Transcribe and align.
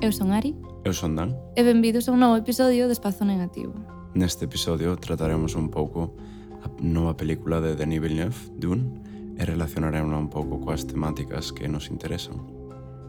Eu 0.00 0.14
son 0.14 0.30
Ari. 0.30 0.54
Eu 0.86 0.94
son 0.94 1.18
Dan. 1.18 1.34
E 1.58 1.66
benvidos 1.66 2.06
a 2.06 2.14
un 2.14 2.22
novo 2.22 2.38
episodio 2.38 2.86
de 2.86 2.94
Espazo 2.94 3.26
Negativo. 3.26 3.74
Neste 4.14 4.46
episodio 4.46 4.94
trataremos 4.94 5.58
un 5.58 5.74
pouco 5.74 6.14
a 6.62 6.70
nova 6.78 7.18
película 7.18 7.58
de 7.58 7.74
Denis 7.74 7.98
Villeneuve, 7.98 8.38
Dune, 8.54 8.94
e 9.34 9.42
relacionaremos 9.42 10.14
un 10.14 10.30
pouco 10.30 10.62
coas 10.62 10.86
temáticas 10.86 11.50
que 11.50 11.66
nos 11.66 11.90
interesan. 11.90 12.38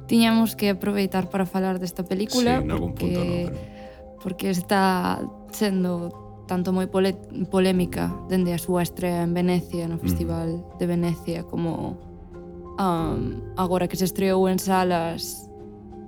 Tiñamos 0.10 0.58
que 0.58 0.74
aproveitar 0.74 1.30
para 1.30 1.46
falar 1.46 1.78
desta 1.78 2.02
película 2.02 2.58
sí, 2.58 2.66
porque, 2.66 3.06
punto, 3.06 3.22
no, 3.22 3.30
pero... 3.30 4.18
porque 4.26 4.50
está 4.50 5.22
sendo 5.54 6.10
tanto 6.50 6.74
moi 6.74 6.90
pole, 6.90 7.14
polémica 7.54 8.10
dende 8.26 8.50
a 8.50 8.58
súa 8.58 8.82
estrea 8.82 9.22
en 9.22 9.38
Venecia, 9.38 9.86
no 9.86 10.02
Festival 10.02 10.66
mm. 10.66 10.82
de 10.82 10.86
Venecia, 10.90 11.40
como 11.46 12.02
um, 12.82 13.46
agora 13.54 13.86
que 13.86 13.94
se 13.94 14.10
estreou 14.10 14.50
en 14.50 14.58
salas 14.58 15.49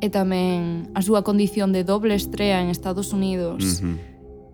e 0.02 0.10
tamén 0.10 0.90
a 0.98 1.06
súa 1.06 1.22
condición 1.22 1.70
de 1.70 1.86
doble 1.86 2.18
estrea 2.18 2.60
en 2.60 2.74
Estados 2.74 3.14
Unidos, 3.14 3.86
uh 3.86 3.94
-huh. 3.94 3.98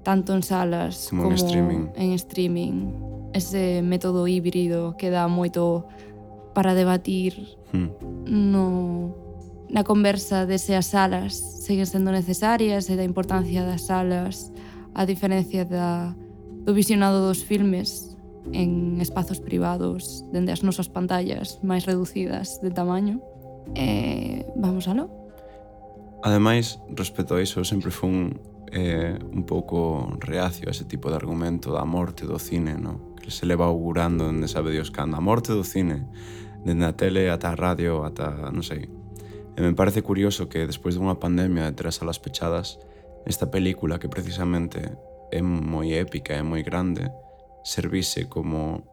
tanto 0.04 0.36
en 0.36 0.44
salas 0.44 1.08
como, 1.10 1.32
como 1.32 1.34
en 1.34 1.40
streaming. 1.40 1.84
En 1.96 2.10
streaming. 2.12 2.76
Ese 3.32 3.82
método 3.82 4.28
híbrido 4.28 5.00
que 5.00 5.08
dá 5.08 5.28
moito 5.32 5.88
para 6.52 6.76
debatir 6.76 7.58
hmm. 7.72 7.90
no 8.28 9.16
na 9.70 9.84
conversa 9.84 10.48
de 10.48 10.58
se 10.60 10.76
as 10.76 10.92
salas 10.96 11.36
seguen 11.36 11.86
sendo 11.86 12.12
necesarias 12.12 12.88
e 12.88 12.95
da 12.95 13.04
importancia 13.04 13.68
das 13.68 13.88
salas 13.88 14.52
a 14.95 15.04
diferencia 15.04 15.68
da, 15.68 16.16
do 16.64 16.72
visionado 16.72 17.20
dos 17.20 17.44
filmes 17.44 18.16
en 18.56 19.00
espazos 19.04 19.44
privados 19.44 20.23
dende 20.31 20.56
as 20.56 20.64
nosas 20.64 20.88
pantallas 20.88 21.59
máis 21.62 21.84
reducidas 21.84 22.64
de 22.64 22.72
tamaño. 22.72 23.20
Eh, 23.75 24.48
vamos 24.56 24.88
aló. 24.88 25.27
Ademais, 26.28 26.78
respecto 26.89 27.36
a 27.36 27.42
iso, 27.42 27.64
sempre 27.64 27.88
fun 27.88 28.36
eh, 28.75 29.16
un 29.31 29.47
pouco 29.47 30.11
reacio 30.20 30.67
a 30.67 30.75
ese 30.75 30.84
tipo 30.84 31.08
de 31.08 31.16
argumento 31.16 31.72
da 31.72 31.88
morte 31.88 32.28
do 32.28 32.36
cine, 32.36 32.75
no? 32.75 33.16
que 33.16 33.31
se 33.31 33.47
leva 33.47 33.64
augurando 33.64 34.28
dende 34.28 34.52
sabe 34.52 34.75
Dios 34.75 34.92
cando. 34.92 35.16
A 35.16 35.23
morte 35.23 35.56
do 35.56 35.64
cine, 35.64 36.03
dende 36.67 36.84
a 36.84 36.92
tele 36.92 37.31
ata 37.31 37.52
a 37.52 37.56
radio, 37.56 38.03
ata, 38.03 38.52
non 38.52 38.59
sei. 38.59 38.92
E 39.56 39.59
me 39.64 39.72
parece 39.72 40.03
curioso 40.03 40.52
que 40.52 40.67
despois 40.67 41.00
dunha 41.00 41.16
pandemia 41.16 41.64
de 41.72 41.80
tres 41.80 42.03
salas 42.03 42.19
pechadas, 42.19 42.75
esta 43.23 43.47
película 43.47 43.95
que 43.95 44.12
precisamente 44.12 44.84
é 45.31 45.39
moi 45.39 45.95
épica 45.95 46.36
e 46.36 46.44
moi 46.44 46.59
grande, 46.59 47.08
servise 47.64 48.28
como 48.28 48.84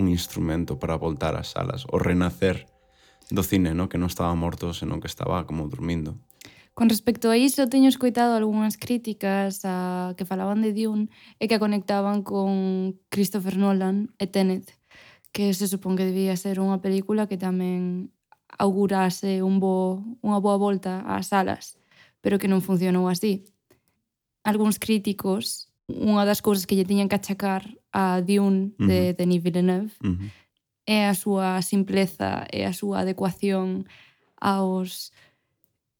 un 0.00 0.08
instrumento 0.08 0.80
para 0.80 0.96
voltar 0.96 1.36
ás 1.36 1.52
salas, 1.52 1.84
o 1.92 2.00
renacer 2.00 2.64
do 3.28 3.44
cine, 3.44 3.76
no? 3.76 3.92
que 3.92 4.00
non 4.00 4.08
estaba 4.08 4.32
morto, 4.32 4.72
senón 4.72 5.04
que 5.04 5.12
estaba 5.12 5.44
como 5.44 5.68
dormindo. 5.68 6.16
Con 6.74 6.88
respecto 6.90 7.30
a 7.30 7.38
iso, 7.38 7.70
teño 7.70 7.86
escoitado 7.86 8.34
algunhas 8.34 8.74
críticas 8.74 9.62
a 9.62 10.14
que 10.18 10.26
falaban 10.26 10.58
de 10.58 10.74
Dune 10.74 11.06
e 11.38 11.46
que 11.46 11.54
a 11.54 11.62
conectaban 11.62 12.26
con 12.26 12.98
Christopher 13.14 13.54
Nolan 13.54 14.10
e 14.18 14.26
Tenet, 14.26 14.74
que 15.30 15.54
se 15.54 15.70
supón 15.70 15.94
que 15.94 16.02
debía 16.02 16.34
ser 16.34 16.58
unha 16.58 16.82
película 16.82 17.30
que 17.30 17.38
tamén 17.38 18.10
augurase 18.58 19.46
un 19.46 19.62
bo, 19.62 20.02
unha 20.18 20.42
boa 20.42 20.58
volta 20.58 21.06
ás 21.06 21.30
salas, 21.30 21.78
pero 22.18 22.42
que 22.42 22.50
non 22.50 22.58
funcionou 22.58 23.06
así. 23.06 23.46
Algúns 24.42 24.82
críticos, 24.82 25.70
unha 25.86 26.26
das 26.26 26.42
cousas 26.42 26.66
que 26.66 26.74
lle 26.74 26.90
tiñan 26.90 27.06
que 27.06 27.22
achacar 27.22 27.70
a 27.94 28.18
Dune 28.18 28.74
de 28.82 28.98
uh 28.98 29.14
-huh. 29.14 29.16
Denis 29.18 29.46
Villeneuve 29.46 29.94
uh 30.02 30.10
-huh. 30.10 30.30
é 30.90 31.06
a 31.06 31.14
súa 31.14 31.62
simpleza 31.62 32.50
e 32.50 32.66
a 32.66 32.74
súa 32.74 33.06
adecuación 33.06 33.86
aos 34.42 35.14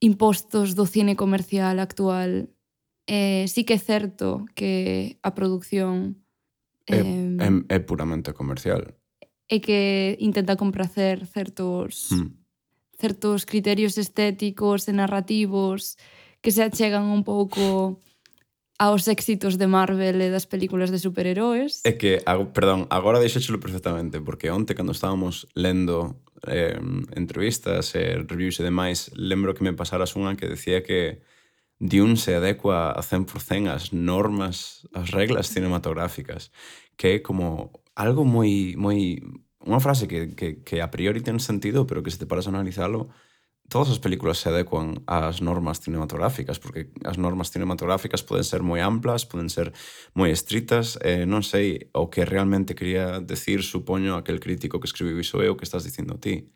impostos 0.05 0.77
do 0.77 0.85
cine 0.85 1.17
comercial 1.17 1.81
actual, 1.81 2.53
eh, 3.09 3.49
sí 3.49 3.65
que 3.65 3.75
é 3.75 3.81
certo 3.81 4.45
que 4.53 5.17
a 5.25 5.33
produción 5.33 6.21
é, 6.85 7.01
eh, 7.01 7.37
é, 7.41 7.77
é 7.77 7.79
puramente 7.81 8.37
comercial. 8.37 8.93
É 9.49 9.61
que 9.61 10.17
intenta 10.21 10.57
compracer 10.57 11.25
certos 11.25 12.13
mm. 12.13 12.29
certos 13.01 13.49
criterios 13.49 13.97
estéticos 13.97 14.89
e 14.89 14.93
narrativos 14.93 15.97
que 16.41 16.53
se 16.53 16.61
achegan 16.61 17.09
un 17.09 17.25
pouco 17.25 18.01
aos 18.79 19.07
éxitos 19.07 19.57
de 19.57 19.67
Marvel 19.71 20.19
e 20.19 20.29
das 20.31 20.51
películas 20.51 20.91
de 20.91 20.99
superheróis. 20.99 21.81
É 21.87 21.95
que, 21.95 22.23
ag 22.27 22.51
perdón, 22.51 22.91
agora 22.91 23.23
deixéchelo 23.23 23.63
perfectamente, 23.63 24.19
porque 24.19 24.51
onte 24.51 24.75
cando 24.75 24.91
estábamos 24.91 25.47
lendo 25.55 26.19
eh, 26.47 26.79
entrevistas 27.15 27.95
e 27.95 28.19
eh, 28.19 28.27
reviews 28.27 28.59
e 28.59 28.67
demais, 28.67 29.15
lembro 29.15 29.55
que 29.55 29.63
me 29.63 29.79
pasaras 29.79 30.19
unha 30.19 30.35
que 30.35 30.51
decía 30.51 30.83
que 30.83 31.23
Dune 31.79 32.19
se 32.19 32.35
adecua 32.35 32.91
a 32.91 33.03
100% 33.03 33.71
ás 33.71 33.95
normas, 33.95 34.87
ás 34.91 35.11
reglas 35.15 35.51
cinematográficas, 35.51 36.51
que 36.99 37.19
é 37.19 37.23
como 37.23 37.71
algo 37.95 38.27
moi... 38.27 38.75
moi 38.75 39.23
unha 39.65 39.81
frase 39.81 40.05
que, 40.05 40.37
que, 40.37 40.61
que 40.61 40.85
a 40.85 40.93
priori 40.93 41.25
ten 41.25 41.41
sentido, 41.41 41.89
pero 41.89 42.05
que 42.05 42.13
se 42.13 42.21
te 42.21 42.29
paras 42.29 42.45
a 42.45 42.53
analizalo, 42.53 43.09
todas 43.75 43.91
as 43.91 43.99
películas 43.99 44.39
se 44.39 44.55
adecuan 44.55 45.03
ás 45.11 45.43
normas 45.43 45.83
cinematográficas, 45.83 46.63
porque 46.63 46.95
as 47.03 47.19
normas 47.19 47.51
cinematográficas 47.51 48.23
poden 48.23 48.47
ser 48.47 48.63
moi 48.63 48.79
amplas, 48.79 49.27
poden 49.27 49.51
ser 49.51 49.75
moi 50.15 50.31
estritas, 50.31 50.95
eh, 51.03 51.27
non 51.27 51.43
sei 51.43 51.91
o 51.91 52.07
que 52.07 52.23
realmente 52.23 52.79
quería 52.79 53.19
decir, 53.19 53.67
supoño, 53.67 54.15
aquel 54.15 54.39
crítico 54.39 54.79
que 54.79 54.87
escribiu 54.87 55.19
iso 55.19 55.43
é 55.43 55.51
o 55.51 55.59
que 55.59 55.67
estás 55.67 55.83
dicindo 55.83 56.23
ti. 56.23 56.47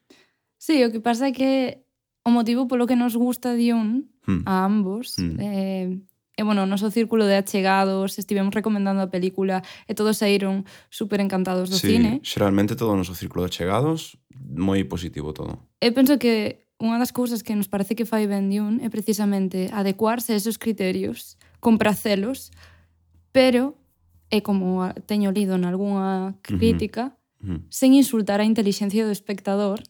Sí, 0.62 0.78
o 0.86 0.94
que 0.94 1.02
pasa 1.02 1.26
é 1.26 1.34
que 1.34 1.82
o 2.22 2.30
motivo 2.30 2.70
polo 2.70 2.86
que 2.86 2.94
nos 2.94 3.18
gusta 3.18 3.58
de 3.58 3.74
hmm. 3.74 4.46
a 4.46 4.62
ambos 4.62 5.18
hmm. 5.18 5.36
eh, 5.42 5.90
E, 6.38 6.46
bueno, 6.46 6.62
o 6.62 6.70
noso 6.70 6.86
círculo 6.94 7.26
de 7.26 7.34
achegados, 7.34 8.14
estivemos 8.14 8.54
recomendando 8.54 9.02
a 9.02 9.10
película 9.10 9.66
e 9.90 9.98
todos 9.98 10.22
saíron 10.22 10.62
super 10.86 11.18
encantados 11.18 11.66
do 11.66 11.82
sí, 11.82 11.98
cine. 11.98 12.22
Sí, 12.22 12.38
xeralmente 12.38 12.78
todo 12.78 12.94
o 12.94 13.00
noso 13.02 13.18
círculo 13.18 13.42
de 13.42 13.50
achegados, 13.50 14.14
moi 14.38 14.86
positivo 14.86 15.34
todo. 15.34 15.66
E 15.82 15.90
penso 15.90 16.14
que 16.14 16.67
unha 16.78 16.96
das 17.02 17.10
cousas 17.10 17.42
que 17.42 17.58
nos 17.58 17.66
parece 17.66 17.98
que 17.98 18.06
fai 18.06 18.30
ben 18.30 18.46
Dune 18.46 18.78
é 18.86 18.88
precisamente 18.88 19.66
adecuarse 19.74 20.32
a 20.32 20.38
esos 20.38 20.62
criterios, 20.62 21.34
compracelos, 21.58 22.54
pero 23.34 23.74
é 24.30 24.38
como 24.40 24.86
teño 25.10 25.34
lido 25.34 25.58
en 25.58 25.66
algunha 25.66 26.38
crítica, 26.42 27.18
uh 27.42 27.46
-huh. 27.46 27.50
Uh 27.50 27.58
-huh. 27.58 27.60
sen 27.70 27.94
insultar 27.94 28.38
a 28.40 28.46
intelixencia 28.46 29.02
do 29.02 29.14
espectador. 29.14 29.82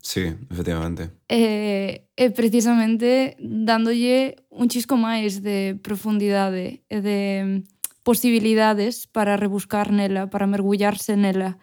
Sí, 0.00 0.32
efectivamente. 0.48 1.12
E, 1.28 2.08
e 2.16 2.24
precisamente 2.32 3.36
dándolle 3.36 4.36
un 4.48 4.72
chisco 4.72 4.96
máis 4.96 5.44
de 5.44 5.76
profundidade 5.84 6.80
e 6.88 6.98
de 7.04 7.20
mm, 7.44 7.56
posibilidades 8.00 9.04
para 9.04 9.36
rebuscar 9.36 9.92
nela, 9.92 10.32
para 10.32 10.48
mergullarse 10.48 11.20
nela 11.20 11.60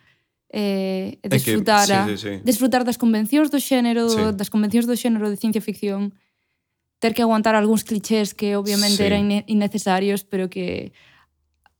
eh, 0.49 1.19
desfrutar, 1.23 1.89
é 1.91 2.05
que, 2.05 2.17
sí, 2.17 2.17
sí, 2.17 2.27
sí. 2.27 2.33
desfrutar 2.43 2.83
das 2.83 2.97
convencións 2.97 3.51
do 3.51 3.59
xénero, 3.59 4.07
sí. 4.09 4.21
das 4.33 4.49
convencións 4.49 4.87
do 4.87 4.95
xénero 4.95 5.27
de 5.27 5.37
ciencia 5.37 5.61
ficción, 5.61 6.15
ter 6.99 7.13
que 7.13 7.21
aguantar 7.21 7.55
algúns 7.55 7.83
clichés 7.83 8.33
que 8.33 8.55
obviamente 8.55 9.03
sí. 9.03 9.07
eran 9.07 9.29
innecesarios, 9.45 10.23
pero 10.23 10.49
que 10.49 10.93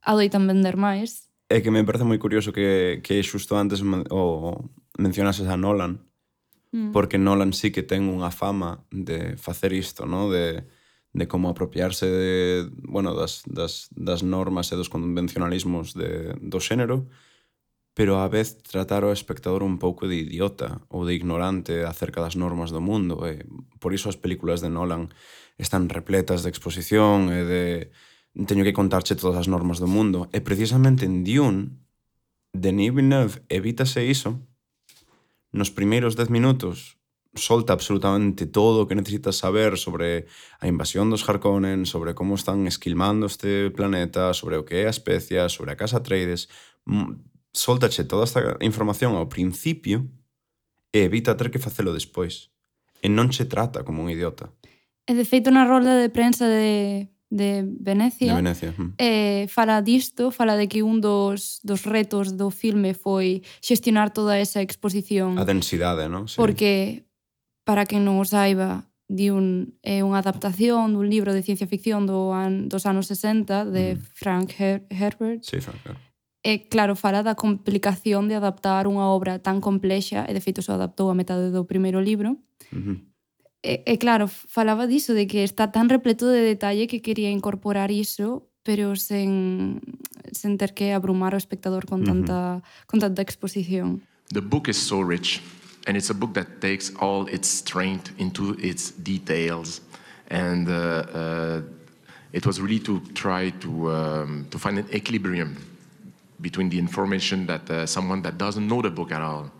adoitan 0.03 0.47
vender 0.47 0.75
máis. 0.77 1.31
É 1.47 1.63
que 1.63 1.72
me 1.72 1.83
parece 1.88 2.03
moi 2.03 2.19
curioso 2.19 2.51
que, 2.51 3.00
que 3.00 3.23
xusto 3.23 3.56
antes 3.56 3.79
o 4.11 4.23
mencionases 5.00 5.47
a 5.47 5.56
Nolan, 5.56 6.03
mm. 6.75 6.91
porque 6.91 7.16
Nolan 7.16 7.56
sí 7.56 7.72
que 7.72 7.88
ten 7.88 8.11
unha 8.11 8.31
fama 8.35 8.83
de 8.91 9.39
facer 9.39 9.72
isto, 9.72 10.03
no? 10.03 10.27
de, 10.27 10.67
de 11.16 11.25
como 11.27 11.47
apropiarse 11.47 12.06
de, 12.06 12.67
bueno, 12.83 13.16
das, 13.16 13.47
das, 13.47 13.88
das 13.95 14.27
normas 14.27 14.72
e 14.72 14.75
dos 14.75 14.91
convencionalismos 14.91 15.95
de, 15.95 16.36
do 16.44 16.59
xénero, 16.59 17.07
pero 17.97 18.21
á 18.21 18.29
vez 18.29 18.61
tratar 18.61 19.01
o 19.01 19.09
espectador 19.09 19.65
un 19.65 19.81
pouco 19.81 20.05
de 20.05 20.21
idiota 20.21 20.85
ou 20.94 21.09
de 21.09 21.17
ignorante 21.17 21.81
acerca 21.81 22.21
das 22.21 22.38
normas 22.38 22.69
do 22.69 22.77
mundo. 22.77 23.25
E 23.25 23.41
por 23.81 23.89
iso 23.89 24.05
as 24.05 24.21
películas 24.21 24.61
de 24.61 24.69
Nolan 24.69 25.09
están 25.57 25.89
repletas 25.89 26.45
de 26.45 26.53
exposición 26.53 27.33
e 27.33 27.41
de 27.41 27.89
teño 28.45 28.61
que 28.61 28.77
contarche 28.77 29.17
todas 29.17 29.41
as 29.41 29.49
normas 29.49 29.81
do 29.81 29.89
mundo. 29.89 30.29
E 30.29 30.45
precisamente 30.45 31.09
en 31.09 31.25
Dune, 31.25 31.73
Denis 32.53 32.94
Villeneuve 32.94 33.41
evítase 33.49 34.05
iso 34.05 34.45
nos 35.49 35.73
primeiros 35.73 36.13
10 36.13 36.29
minutos 36.29 37.01
solta 37.33 37.73
absolutamente 37.73 38.45
todo 38.45 38.85
o 38.85 38.88
que 38.88 38.94
necesitas 38.94 39.41
saber 39.41 39.73
sobre 39.81 40.29
a 40.61 40.69
invasión 40.69 41.09
dos 41.09 41.25
Harkonnen, 41.25 41.89
sobre 41.89 42.13
como 42.13 42.38
están 42.38 42.69
esquilmando 42.69 43.25
este 43.25 43.73
planeta, 43.73 44.38
sobre 44.38 44.61
o 44.61 44.65
que 44.69 44.85
é 44.85 44.85
a 44.85 44.94
especia, 44.94 45.49
sobre 45.49 45.73
a 45.73 45.77
Casa 45.77 46.05
Trades, 46.05 46.45
soltache 47.53 48.03
toda 48.03 48.23
esta 48.23 48.57
información 48.61 49.15
ao 49.15 49.29
principio 49.29 50.05
e 50.94 51.03
evita 51.03 51.38
ter 51.38 51.51
que 51.51 51.59
facelo 51.59 51.94
despois. 51.94 52.49
E 53.01 53.07
non 53.09 53.29
che 53.29 53.45
trata 53.45 53.83
como 53.85 54.01
un 54.01 54.09
idiota. 54.09 54.49
E 55.05 55.13
de 55.13 55.23
feito 55.23 55.53
na 55.53 55.63
rolda 55.63 55.95
de 55.95 56.09
prensa 56.09 56.49
de, 56.49 57.07
de 57.29 57.63
Venecia, 57.63 58.33
de 58.33 58.41
Venecia. 58.41 58.71
Mm. 58.75 58.94
Eh, 58.97 59.45
fala 59.47 59.81
disto, 59.81 60.31
fala 60.31 60.57
de 60.57 60.67
que 60.67 60.81
un 60.81 60.99
dos, 60.99 61.61
dos 61.63 61.85
retos 61.85 62.35
do 62.35 62.49
filme 62.49 62.97
foi 62.97 63.45
xestionar 63.61 64.11
toda 64.11 64.41
esa 64.41 64.61
exposición. 64.61 65.38
A 65.38 65.45
densidade, 65.45 66.09
non? 66.09 66.25
Sí. 66.27 66.35
Porque, 66.35 67.05
para 67.63 67.85
que 67.85 68.01
non 68.01 68.17
o 68.17 68.25
saiba, 68.25 68.89
di 69.07 69.31
un, 69.31 69.77
é 69.85 70.03
unha 70.03 70.19
adaptación 70.19 70.91
dun 70.91 71.07
libro 71.07 71.31
de 71.31 71.45
ciencia 71.45 71.69
ficción 71.69 72.03
do 72.03 72.35
an, 72.35 72.67
dos 72.67 72.83
anos 72.83 73.07
60 73.07 73.69
de 73.71 73.95
mm. 73.95 73.99
Frank 74.11 74.49
Her 74.59 74.83
Herbert. 74.91 75.47
Sí, 75.47 75.61
Frank 75.63 75.79
Herbert 75.85 76.06
E, 76.44 76.69
claro, 76.69 76.95
fala 76.95 77.24
da 77.24 77.36
complicación 77.36 78.30
de 78.30 78.38
adaptar 78.38 78.86
unha 78.86 79.10
obra 79.10 79.42
tan 79.42 79.60
complexa, 79.60 80.24
e 80.30 80.31
de 80.31 80.44
feito 80.44 80.62
só 80.62 80.78
adaptou 80.78 81.10
a 81.10 81.18
metade 81.18 81.50
do 81.50 81.66
primeiro 81.66 82.00
libro. 82.00 82.38
Uh 82.72 82.78
-huh. 82.78 82.98
e, 83.66 83.84
e 83.84 83.94
claro, 83.98 84.30
falaba 84.30 84.88
diso, 84.88 85.18
de 85.18 85.25
que 85.25 85.44
está 85.44 85.74
tan 85.74 85.89
repleto 85.89 86.30
de 86.30 86.45
detalle 86.45 86.88
que 86.88 87.01
quería 87.01 87.34
incorporar 87.34 87.89
iso, 87.89 88.48
pero 88.62 88.95
sen, 88.95 89.81
sen 90.31 90.57
ter 90.62 90.72
que 90.78 90.94
abrumar 90.94 91.34
o 91.34 91.42
espectador 91.42 91.89
con 91.89 92.04
tanta, 92.06 92.38
uh 92.38 92.62
-huh. 92.62 92.86
con 92.86 93.00
tanta 93.01 93.22
exposición. 93.25 94.06
The 94.30 94.42
book 94.42 94.69
is 94.69 94.78
so 94.78 95.01
rich, 95.01 95.42
and 95.88 95.98
it's 95.98 96.12
a 96.12 96.13
book 96.13 96.33
that 96.36 96.60
takes 96.60 96.94
all 97.00 97.28
its 97.28 97.48
strength 97.48 98.12
into 98.19 98.56
its 98.60 98.94
details. 99.04 99.81
And 100.30 100.68
uh, 100.68 100.75
uh, 101.16 101.60
it 102.31 102.45
was 102.45 102.60
really 102.60 102.80
to 102.83 103.00
try 103.16 103.51
to, 103.63 103.72
um, 103.88 104.45
to 104.51 104.60
find 104.60 104.78
an 104.78 104.88
equilibrium 104.92 105.56
between 106.39 106.69
the 106.69 106.78
information 106.78 107.45
that 107.48 107.69
uh, 107.69 107.86
someone 107.86 108.22
that 108.22 108.38
doesn't 108.38 108.68
know 108.68 108.81
the 108.81 108.92
book 108.92 109.12
at 109.12 109.22
all, 109.22 109.51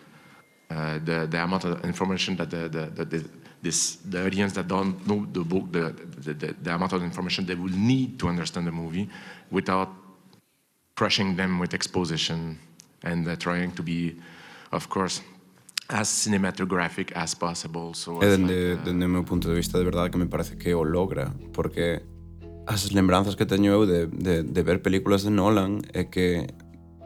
uh, 0.69 1.00
the 1.03 1.27
the 1.29 1.41
amount 1.41 1.63
of 1.65 1.83
information 1.83 2.35
that 2.35 2.50
the 2.50 2.69
the, 2.69 2.85
the, 2.95 3.06
the 3.06 3.29
this 3.62 3.97
the 4.09 4.25
audience 4.25 4.53
that 4.53 4.68
don't 4.68 5.06
know 5.07 5.25
the 5.31 5.44
book, 5.44 5.71
the, 5.71 5.94
the 6.21 6.33
the 6.33 6.56
the 6.62 6.74
amount 6.74 6.94
of 6.94 7.01
information 7.03 7.45
they 7.45 7.56
will 7.56 7.74
need 7.74 8.19
to 8.19 8.27
understand 8.27 8.68
the 8.68 8.71
movie, 8.71 9.09
without 9.51 9.89
crushing 10.95 11.35
them 11.35 11.59
with 11.59 11.74
exposition 11.74 12.57
and 13.03 13.27
uh, 13.27 13.35
trying 13.35 13.71
to 13.71 13.83
be, 13.83 14.15
of 14.71 14.89
course, 14.89 15.21
as 15.89 16.09
cinematographic 16.09 17.12
as 17.15 17.33
possible. 17.35 17.94
So 17.94 18.21
E 18.21 18.25
it's 18.25 18.38
dende, 18.38 18.53
like, 18.53 18.81
uh, 18.81 18.83
dende 18.83 19.06
o 19.06 19.09
meu 19.09 19.23
punto 19.23 19.47
de 19.47 19.56
vista, 19.56 19.77
de 19.77 19.85
verdade 19.85 20.12
que 20.12 20.18
me 20.18 20.25
parece 20.25 20.57
que 20.57 20.73
o 20.73 20.83
logra, 20.83 21.33
porque 21.53 22.01
as 22.68 22.91
lembranzas 22.91 23.35
que 23.35 23.45
teño 23.45 23.71
eu 23.71 23.85
de, 23.85 24.07
de, 24.07 24.44
de 24.44 24.63
ver 24.63 24.81
películas 24.81 25.23
de 25.23 25.30
Nolan 25.30 25.80
é 25.94 26.03
que 26.03 26.47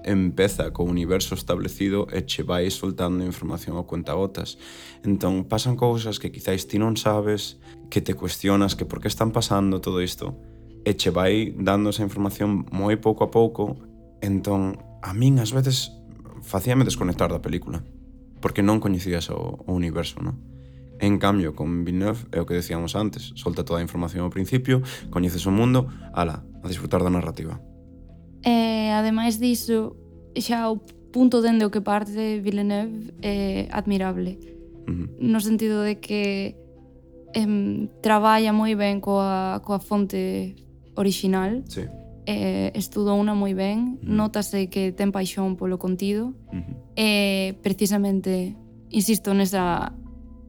empeza 0.03 0.71
co 0.74 0.83
universo 0.83 1.36
establecido 1.36 2.07
e 2.09 2.25
che 2.25 2.44
vai 2.44 2.69
soltando 2.71 3.24
información 3.24 3.77
ao 3.77 3.86
cuentagotas. 3.86 4.57
Entón, 5.03 5.45
pasan 5.45 5.77
cousas 5.77 6.18
que 6.18 6.31
quizáis 6.31 6.65
ti 6.65 6.77
non 6.77 6.98
sabes, 6.98 7.62
que 7.89 8.01
te 8.01 8.13
cuestionas 8.13 8.75
que 8.75 8.86
por 8.86 9.00
que 9.00 9.09
están 9.09 9.31
pasando 9.31 9.81
todo 9.81 10.01
isto, 10.01 10.38
e 10.86 10.98
che 10.98 11.13
vai 11.13 11.53
dando 11.53 11.94
esa 11.94 12.06
información 12.06 12.65
moi 12.74 12.98
pouco 12.98 13.24
a 13.24 13.30
pouco, 13.30 13.77
entón, 14.21 14.81
a 15.01 15.13
min 15.13 15.38
ás 15.38 15.53
veces 15.53 15.94
facíame 16.42 16.86
desconectar 16.86 17.30
da 17.30 17.42
película, 17.42 17.86
porque 18.42 18.65
non 18.65 18.81
coñecías 18.81 19.30
o, 19.30 19.62
o 19.62 19.71
universo, 19.74 20.21
non? 20.21 20.42
En 21.01 21.18
cambio, 21.18 21.57
con 21.57 21.81
Villeneuve 21.81 22.30
é 22.30 22.38
o 22.42 22.45
que 22.45 22.57
decíamos 22.57 22.94
antes, 22.94 23.33
solta 23.33 23.65
toda 23.65 23.81
a 23.81 23.86
información 23.86 24.25
ao 24.25 24.33
principio, 24.33 24.86
coñeces 25.09 25.45
o 25.50 25.53
mundo, 25.53 25.89
ala, 26.13 26.45
a 26.62 26.68
disfrutar 26.69 27.01
da 27.01 27.09
narrativa. 27.09 27.57
E, 28.43 28.89
ademais 28.93 29.39
diso, 29.39 29.95
xa 30.35 30.69
o 30.69 30.77
punto 31.11 31.41
dende 31.41 31.65
o 31.65 31.71
que 31.71 31.81
parte 31.81 32.39
Villeneuve 32.39 33.13
é 33.21 33.67
admirable. 33.71 34.39
Uh 34.88 34.91
-huh. 34.91 35.07
No 35.19 35.39
sentido 35.39 35.83
de 35.83 35.99
que 35.99 36.55
em, 37.33 37.88
traballa 38.01 38.51
moi 38.53 38.75
ben 38.75 38.99
coa, 38.99 39.61
coa 39.63 39.79
fonte 39.79 40.55
original. 40.95 41.63
Sí. 41.67 41.85
Eh, 42.25 42.71
estudou 42.77 43.17
unha 43.17 43.33
moi 43.33 43.53
ben, 43.53 43.77
uh 43.77 44.05
-huh. 44.05 44.15
notase 44.19 44.69
que 44.69 44.91
ten 44.93 45.11
paixón 45.11 45.57
polo 45.57 45.77
contido. 45.77 46.33
Uh 46.53 46.61
-huh. 46.61 46.75
E 46.95 47.09
precisamente 47.61 48.55
insisto 48.89 49.33
nesa 49.33 49.93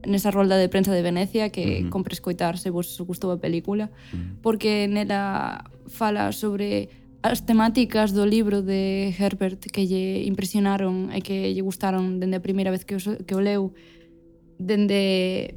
nesa 0.03 0.31
rolda 0.31 0.59
de 0.59 0.67
prensa 0.67 0.91
de 0.91 1.01
Venecia 1.01 1.49
que 1.49 1.63
uh 1.63 1.71
-huh. 1.83 1.89
compre 1.89 2.13
escoitar 2.13 2.57
se 2.59 2.69
vos 2.69 2.99
gustou 3.07 3.31
a 3.31 3.39
película, 3.39 3.87
uh 3.87 4.19
-huh. 4.19 4.41
porque 4.43 4.87
nela 4.87 5.63
fala 5.87 6.31
sobre 6.31 6.89
as 7.23 7.39
temáticas 7.47 8.11
do 8.11 8.27
libro 8.27 8.61
de 8.61 9.15
Herbert 9.15 9.71
que 9.71 9.87
lle 9.87 10.27
impresionaron 10.27 11.07
e 11.15 11.23
que 11.23 11.55
lle 11.55 11.63
gustaron 11.63 12.19
dende 12.19 12.35
a 12.35 12.43
primeira 12.43 12.67
vez 12.67 12.83
que 12.83 12.99
o, 12.99 12.99
que 12.99 13.31
o 13.31 13.39
leu 13.39 13.71
dende 14.59 15.55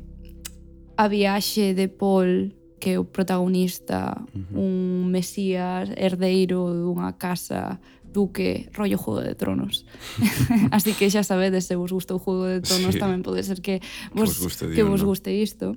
a 0.94 1.10
viaxe 1.10 1.74
de 1.74 1.90
Paul 1.90 2.54
que 2.78 2.94
é 2.94 2.98
o 3.02 3.04
protagonista 3.04 4.14
un 4.54 5.10
mesías 5.10 5.90
herdeiro 5.98 6.70
dunha 6.70 7.18
casa 7.18 7.82
duque 8.06 8.70
rollo 8.72 8.96
Juego 8.96 9.26
de 9.26 9.34
Tronos. 9.34 9.84
Así 10.70 10.94
que 10.94 11.10
xa 11.10 11.26
sabedes 11.26 11.66
se 11.66 11.74
vos 11.74 11.90
gustou 11.90 12.16
o 12.16 12.22
Juego 12.22 12.46
de 12.46 12.62
Tronos 12.62 12.94
sí. 12.94 13.02
tamén 13.02 13.26
pode 13.26 13.42
ser 13.42 13.58
que 13.58 13.82
vos, 14.14 14.30
que 14.30 14.38
vos 14.38 14.38
guste, 14.38 14.64
que 14.70 14.86
vos 14.86 15.02
guste 15.02 15.34
isto. 15.34 15.74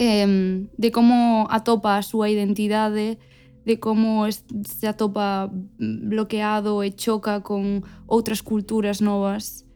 Eh, 0.00 0.64
de 0.64 0.88
como 0.88 1.44
atopa 1.52 2.00
a 2.00 2.02
súa 2.02 2.32
identidade 2.32 3.20
de 3.68 3.78
como 3.78 4.24
se 4.32 4.88
atopa 4.88 5.52
mm, 5.52 6.08
bloqueado 6.08 6.80
e 6.80 6.96
choca 6.96 7.44
con 7.44 7.84
outras 8.08 8.40
culturas 8.40 9.04
novas 9.04 9.68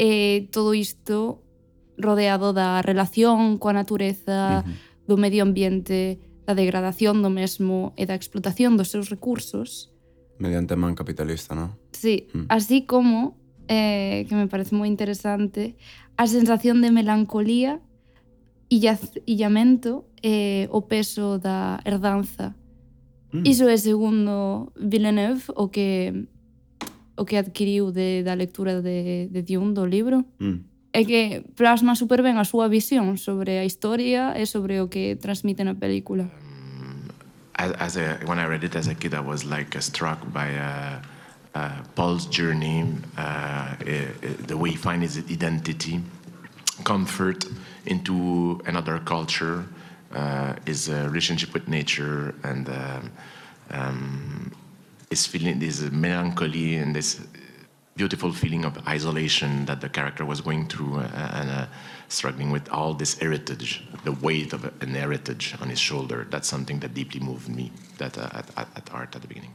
e 0.00 0.48
todo 0.48 0.72
isto 0.72 1.44
rodeado 2.00 2.56
da 2.56 2.80
relación 2.80 3.60
coa 3.60 3.76
natureza, 3.76 4.64
uh 4.64 4.64
-huh. 4.64 5.04
do 5.04 5.20
medio 5.20 5.44
ambiente, 5.44 6.16
da 6.48 6.56
degradación 6.56 7.20
do 7.20 7.28
mesmo 7.28 7.92
e 8.00 8.08
da 8.08 8.16
explotación 8.16 8.80
dos 8.80 8.88
seus 8.88 9.12
recursos. 9.12 9.92
Mediante 10.40 10.72
man 10.72 10.96
capitalista, 10.96 11.52
non? 11.52 11.76
Sí, 11.92 12.32
mm. 12.32 12.48
así 12.48 12.88
como, 12.88 13.36
eh, 13.68 14.24
que 14.24 14.32
me 14.32 14.48
parece 14.48 14.72
moi 14.72 14.88
interesante, 14.88 15.76
a 16.16 16.24
sensación 16.24 16.80
de 16.80 16.88
melancolía 16.96 17.84
e 18.72 18.80
illamento 19.28 20.08
e 20.24 20.64
eh, 20.64 20.72
o 20.72 20.88
peso 20.88 21.36
da 21.36 21.76
herdanza 21.84 22.56
Mm. 23.32 23.44
Iso 23.44 23.68
é 23.68 23.76
segundo 23.76 24.72
Villeneuve 24.76 25.52
o 25.56 25.68
que 25.68 26.26
o 27.18 27.24
que 27.24 27.36
adquiriu 27.36 27.90
de, 27.90 28.22
da 28.22 28.34
lectura 28.34 28.80
de, 28.80 29.28
de 29.28 29.42
Dune 29.42 29.74
do 29.74 29.84
libro. 29.84 30.24
Mm. 30.38 30.64
É 30.92 31.04
que 31.04 31.44
plasma 31.54 31.94
super 31.94 32.22
ben 32.22 32.40
a 32.40 32.48
súa 32.48 32.68
visión 32.68 33.18
sobre 33.20 33.60
a 33.60 33.64
historia 33.64 34.32
e 34.40 34.46
sobre 34.46 34.80
o 34.80 34.88
que 34.88 35.20
transmite 35.20 35.60
na 35.60 35.76
película. 35.76 36.24
Um, 36.24 37.12
as, 37.52 37.70
as 37.76 37.94
a, 38.00 38.24
when 38.24 38.38
I 38.38 38.48
read 38.48 38.64
it 38.64 38.74
as 38.74 38.88
a 38.88 38.94
kid, 38.94 39.12
I 39.12 39.20
was 39.20 39.44
like 39.44 39.76
uh, 39.76 39.84
struck 39.84 40.24
by 40.32 40.48
a, 40.56 41.02
a 41.52 41.84
Paul's 41.94 42.24
journey, 42.30 42.88
uh, 43.18 43.76
the 44.46 44.56
way 44.56 44.70
he 44.70 44.80
finds 44.80 45.14
his 45.14 45.28
identity, 45.28 46.00
comfort 46.84 47.44
into 47.84 48.58
another 48.64 48.98
culture, 49.04 49.68
uh, 50.14 50.54
uh, 50.88 51.08
relationship 51.08 51.52
with 51.52 51.68
nature, 51.68 52.34
and 52.44 52.68
um, 52.68 53.12
um, 53.70 54.52
feeling, 55.10 55.58
this 55.58 55.80
melancholy 55.90 56.76
and 56.76 56.94
this 56.94 57.20
beautiful 57.96 58.32
feeling 58.32 58.64
of 58.64 58.78
isolation 58.86 59.64
that 59.66 59.80
the 59.80 59.88
character 59.88 60.24
was 60.24 60.40
going 60.40 60.66
through 60.68 60.98
uh, 60.98 61.38
and 61.38 61.50
uh, 61.50 61.66
struggling 62.08 62.50
with 62.50 62.68
all 62.70 62.94
this 62.94 63.18
heritage, 63.18 63.82
the 64.04 64.12
weight 64.12 64.52
of 64.52 64.64
an 64.80 64.94
heritage 64.94 65.54
on 65.60 65.68
his 65.68 65.80
shoulder. 65.80 66.26
That's 66.30 66.48
something 66.48 66.78
that 66.80 66.94
deeply 66.94 67.20
moved 67.20 67.48
me 67.48 67.72
that, 67.98 68.16
uh, 68.16 68.30
at, 68.32 68.46
at, 68.56 68.68
at 68.76 68.90
art 68.94 69.16
at 69.16 69.22
the 69.22 69.28
beginning. 69.28 69.52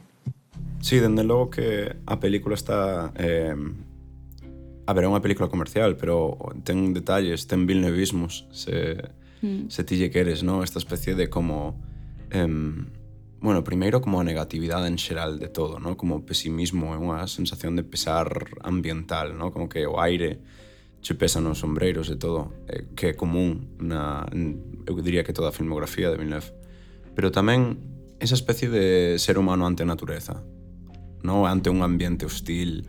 Sí, 0.80 1.00
dende 1.00 1.24
logo 1.24 1.50
que 1.50 1.96
a 2.06 2.20
película 2.20 2.54
está... 2.54 3.10
Eh, 3.16 3.56
a 4.86 4.92
ver, 4.92 5.04
é 5.04 5.08
unha 5.08 5.24
película 5.24 5.48
comercial, 5.48 5.96
pero 5.96 6.36
ten 6.62 6.92
detalles, 6.92 7.48
ten 7.48 7.64
vilnevismos, 7.64 8.44
se, 8.52 9.00
mm. 9.44 9.68
se 9.68 9.84
ti 9.84 10.00
lle 10.00 10.08
queres, 10.08 10.40
non? 10.40 10.64
Esta 10.64 10.80
especie 10.80 11.12
de 11.12 11.28
como... 11.28 11.76
Em, 12.32 12.88
bueno, 13.44 13.60
primeiro 13.62 14.00
como 14.00 14.16
a 14.16 14.24
negatividade 14.24 14.88
en 14.88 14.96
xeral 14.96 15.36
de 15.36 15.52
todo, 15.52 15.76
¿no? 15.76 16.00
como 16.00 16.24
pesimismo, 16.24 16.96
é 16.96 16.98
unha 16.98 17.28
sensación 17.28 17.76
de 17.76 17.84
pesar 17.84 18.56
ambiental, 18.64 19.36
¿no? 19.36 19.52
como 19.52 19.68
que 19.68 19.84
o 19.84 20.00
aire 20.00 20.40
che 21.04 21.12
pesa 21.12 21.44
nos 21.44 21.60
sombreiros 21.60 22.08
e 22.08 22.16
todo, 22.16 22.56
eh, 22.72 22.88
que 22.96 23.12
é 23.12 23.14
común 23.14 23.76
na, 23.76 24.24
eu 24.88 24.96
diría 25.04 25.20
que 25.28 25.36
toda 25.36 25.52
a 25.52 25.54
filmografía 25.54 26.08
de 26.08 26.16
Villeneuve. 26.16 26.56
Pero 27.12 27.28
tamén 27.28 27.76
esa 28.24 28.32
especie 28.32 28.72
de 28.72 29.20
ser 29.20 29.36
humano 29.36 29.68
ante 29.68 29.84
a 29.84 29.86
natureza, 29.92 30.40
¿no? 31.20 31.44
ante 31.44 31.68
un 31.68 31.84
ambiente 31.84 32.24
hostil, 32.24 32.88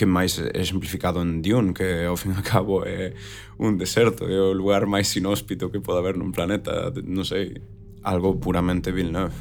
que 0.00 0.08
máis 0.08 0.40
é 0.40 0.56
exemplificado 0.56 1.20
en 1.20 1.44
Dune, 1.44 1.76
que 1.76 2.08
ao 2.08 2.16
fin 2.16 2.32
e 2.32 2.40
ao 2.40 2.40
cabo 2.40 2.88
é 2.88 3.12
un 3.60 3.76
deserto, 3.76 4.24
é 4.24 4.40
o 4.40 4.56
lugar 4.56 4.88
máis 4.88 5.12
inhóspito 5.12 5.68
que 5.68 5.84
pode 5.84 6.00
haber 6.00 6.16
nun 6.16 6.32
planeta, 6.32 6.88
non 7.04 7.28
sei, 7.28 7.60
algo 8.00 8.40
puramente 8.40 8.96
Villeneuve. 8.96 9.36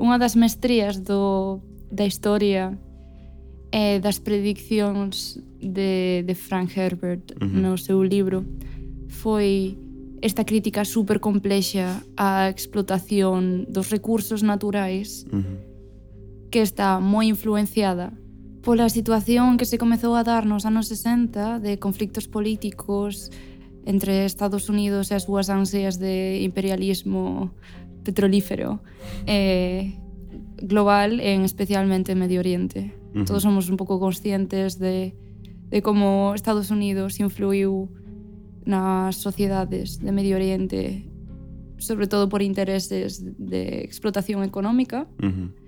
Unha 0.00 0.16
das 0.16 0.32
mestrías 0.32 1.04
do, 1.04 1.60
da 1.92 2.08
historia 2.08 2.72
e 3.68 4.00
das 4.00 4.16
prediccións 4.16 5.36
de, 5.60 6.24
de 6.24 6.32
Frank 6.32 6.72
Herbert 6.72 7.36
uh 7.36 7.44
-huh. 7.44 7.60
no 7.60 7.76
seu 7.76 8.00
libro 8.00 8.48
foi 9.12 9.76
esta 10.24 10.48
crítica 10.48 10.88
super 10.88 11.20
complexa 11.20 12.00
á 12.16 12.48
explotación 12.48 13.68
dos 13.68 13.92
recursos 13.92 14.40
naturais 14.40 15.28
uh 15.28 15.44
-huh. 15.44 15.56
que 16.48 16.64
está 16.64 16.96
moi 16.96 17.28
influenciada 17.28 18.16
pola 18.66 18.90
situación 18.90 19.58
que 19.58 19.64
se 19.64 19.78
comezou 19.78 20.18
a 20.18 20.26
dar 20.26 20.42
nos 20.42 20.66
anos 20.66 20.90
60 20.90 21.62
de 21.62 21.78
conflictos 21.78 22.26
políticos 22.26 23.30
entre 23.86 24.26
Estados 24.26 24.66
Unidos 24.66 25.06
e 25.06 25.14
as 25.14 25.22
súas 25.22 25.46
ansias 25.54 26.02
de 26.02 26.42
imperialismo 26.42 27.54
petrolífero 28.02 28.82
eh, 29.30 29.94
global 30.58 31.22
en 31.22 31.46
especialmente 31.46 32.18
Medio 32.18 32.42
Oriente. 32.42 32.90
Uh 33.14 33.22
-huh. 33.22 33.26
Todos 33.30 33.46
somos 33.46 33.70
un 33.70 33.78
pouco 33.78 34.02
conscientes 34.02 34.82
de, 34.82 35.14
de 35.70 35.78
como 35.78 36.34
Estados 36.34 36.74
Unidos 36.74 37.22
influiu 37.22 37.86
nas 38.66 39.14
sociedades 39.22 40.02
de 40.02 40.10
Medio 40.10 40.34
Oriente 40.34 41.06
sobre 41.78 42.10
todo 42.10 42.26
por 42.26 42.42
intereses 42.42 43.22
de 43.22 43.86
explotación 43.86 44.42
económica 44.42 45.06
uh 45.22 45.30
-huh 45.30 45.65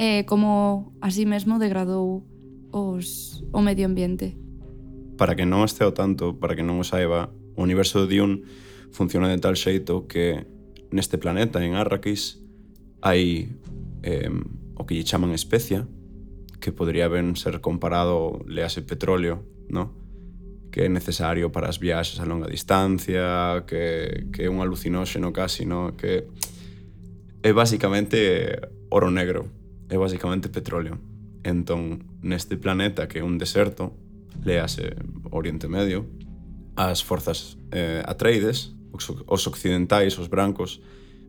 e 0.00 0.24
como 0.24 0.96
así 1.04 1.28
mesmo 1.28 1.60
degradou 1.60 2.24
os, 2.72 3.44
o 3.52 3.60
medio 3.60 3.84
ambiente. 3.84 4.32
Para 5.20 5.36
que 5.36 5.44
non 5.44 5.60
este 5.68 5.84
o 5.84 5.92
tanto, 5.92 6.40
para 6.40 6.56
que 6.56 6.64
non 6.64 6.80
o 6.80 6.88
saiba, 6.88 7.28
o 7.52 7.60
universo 7.60 8.08
de 8.08 8.16
Dune 8.16 8.40
funciona 8.96 9.28
de 9.28 9.36
tal 9.36 9.60
xeito 9.60 10.08
que 10.08 10.48
neste 10.88 11.20
planeta, 11.20 11.60
en 11.60 11.76
Arrakis, 11.76 12.40
hai 13.04 13.52
eh, 14.00 14.32
o 14.72 14.88
que 14.88 14.96
lle 14.96 15.04
chaman 15.04 15.36
especia, 15.36 15.84
que 16.64 16.72
podría 16.72 17.12
ben 17.12 17.36
ser 17.36 17.60
comparado, 17.60 18.40
lease 18.48 18.80
petróleo, 18.80 19.44
no? 19.68 19.92
que 20.72 20.86
é 20.86 20.88
necesario 20.88 21.52
para 21.52 21.68
as 21.68 21.76
viaxes 21.76 22.24
a 22.24 22.24
longa 22.24 22.48
distancia, 22.48 23.68
que, 23.68 24.32
que 24.32 24.46
é 24.46 24.48
un 24.48 24.64
alucinóxeno 24.64 25.28
casi, 25.28 25.68
no? 25.68 25.92
que 25.92 26.24
é 27.44 27.52
basicamente 27.52 28.56
oro 28.88 29.12
negro 29.12 29.59
é 29.90 29.98
basicamente 29.98 30.48
petróleo. 30.48 30.96
Entón, 31.42 32.06
neste 32.22 32.56
planeta 32.56 33.10
que 33.10 33.20
é 33.20 33.24
un 33.26 33.36
deserto, 33.36 33.92
lease 34.46 34.96
Oriente 35.34 35.66
Medio, 35.66 36.06
as 36.78 37.02
forzas 37.02 37.58
eh, 37.74 38.00
atreides, 38.06 38.72
os, 38.94 39.04
os 39.26 39.42
occidentais, 39.50 40.16
os 40.16 40.30
brancos, 40.30 40.80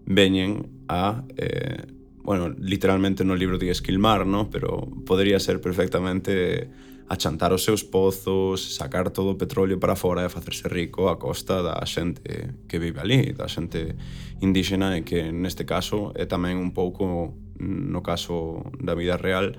veñen 0.06 0.86
a... 0.88 1.26
Eh, 1.36 2.00
bueno, 2.24 2.54
literalmente 2.54 3.26
no 3.26 3.34
libro 3.34 3.58
di 3.58 3.74
esquilmar, 3.74 4.28
no? 4.28 4.50
pero 4.50 4.86
podría 5.06 5.40
ser 5.40 5.60
perfectamente 5.60 6.70
achantar 7.12 7.52
os 7.52 7.64
seus 7.64 7.84
pozos, 7.84 8.76
sacar 8.76 9.10
todo 9.10 9.32
o 9.32 9.38
petróleo 9.38 9.80
para 9.80 9.98
fora 9.98 10.24
e 10.24 10.30
facerse 10.30 10.70
rico 10.72 11.10
a 11.10 11.20
costa 11.20 11.60
da 11.60 11.76
xente 11.84 12.24
que 12.70 12.80
vive 12.80 13.04
ali, 13.04 13.34
da 13.36 13.52
xente 13.52 14.00
indígena 14.40 14.96
e 14.96 15.04
que 15.04 15.28
neste 15.34 15.68
caso 15.68 16.16
é 16.16 16.24
tamén 16.24 16.56
un 16.56 16.72
pouco 16.72 17.36
no 17.62 18.02
caso 18.02 18.66
da 18.82 18.98
vida 18.98 19.22
real, 19.22 19.54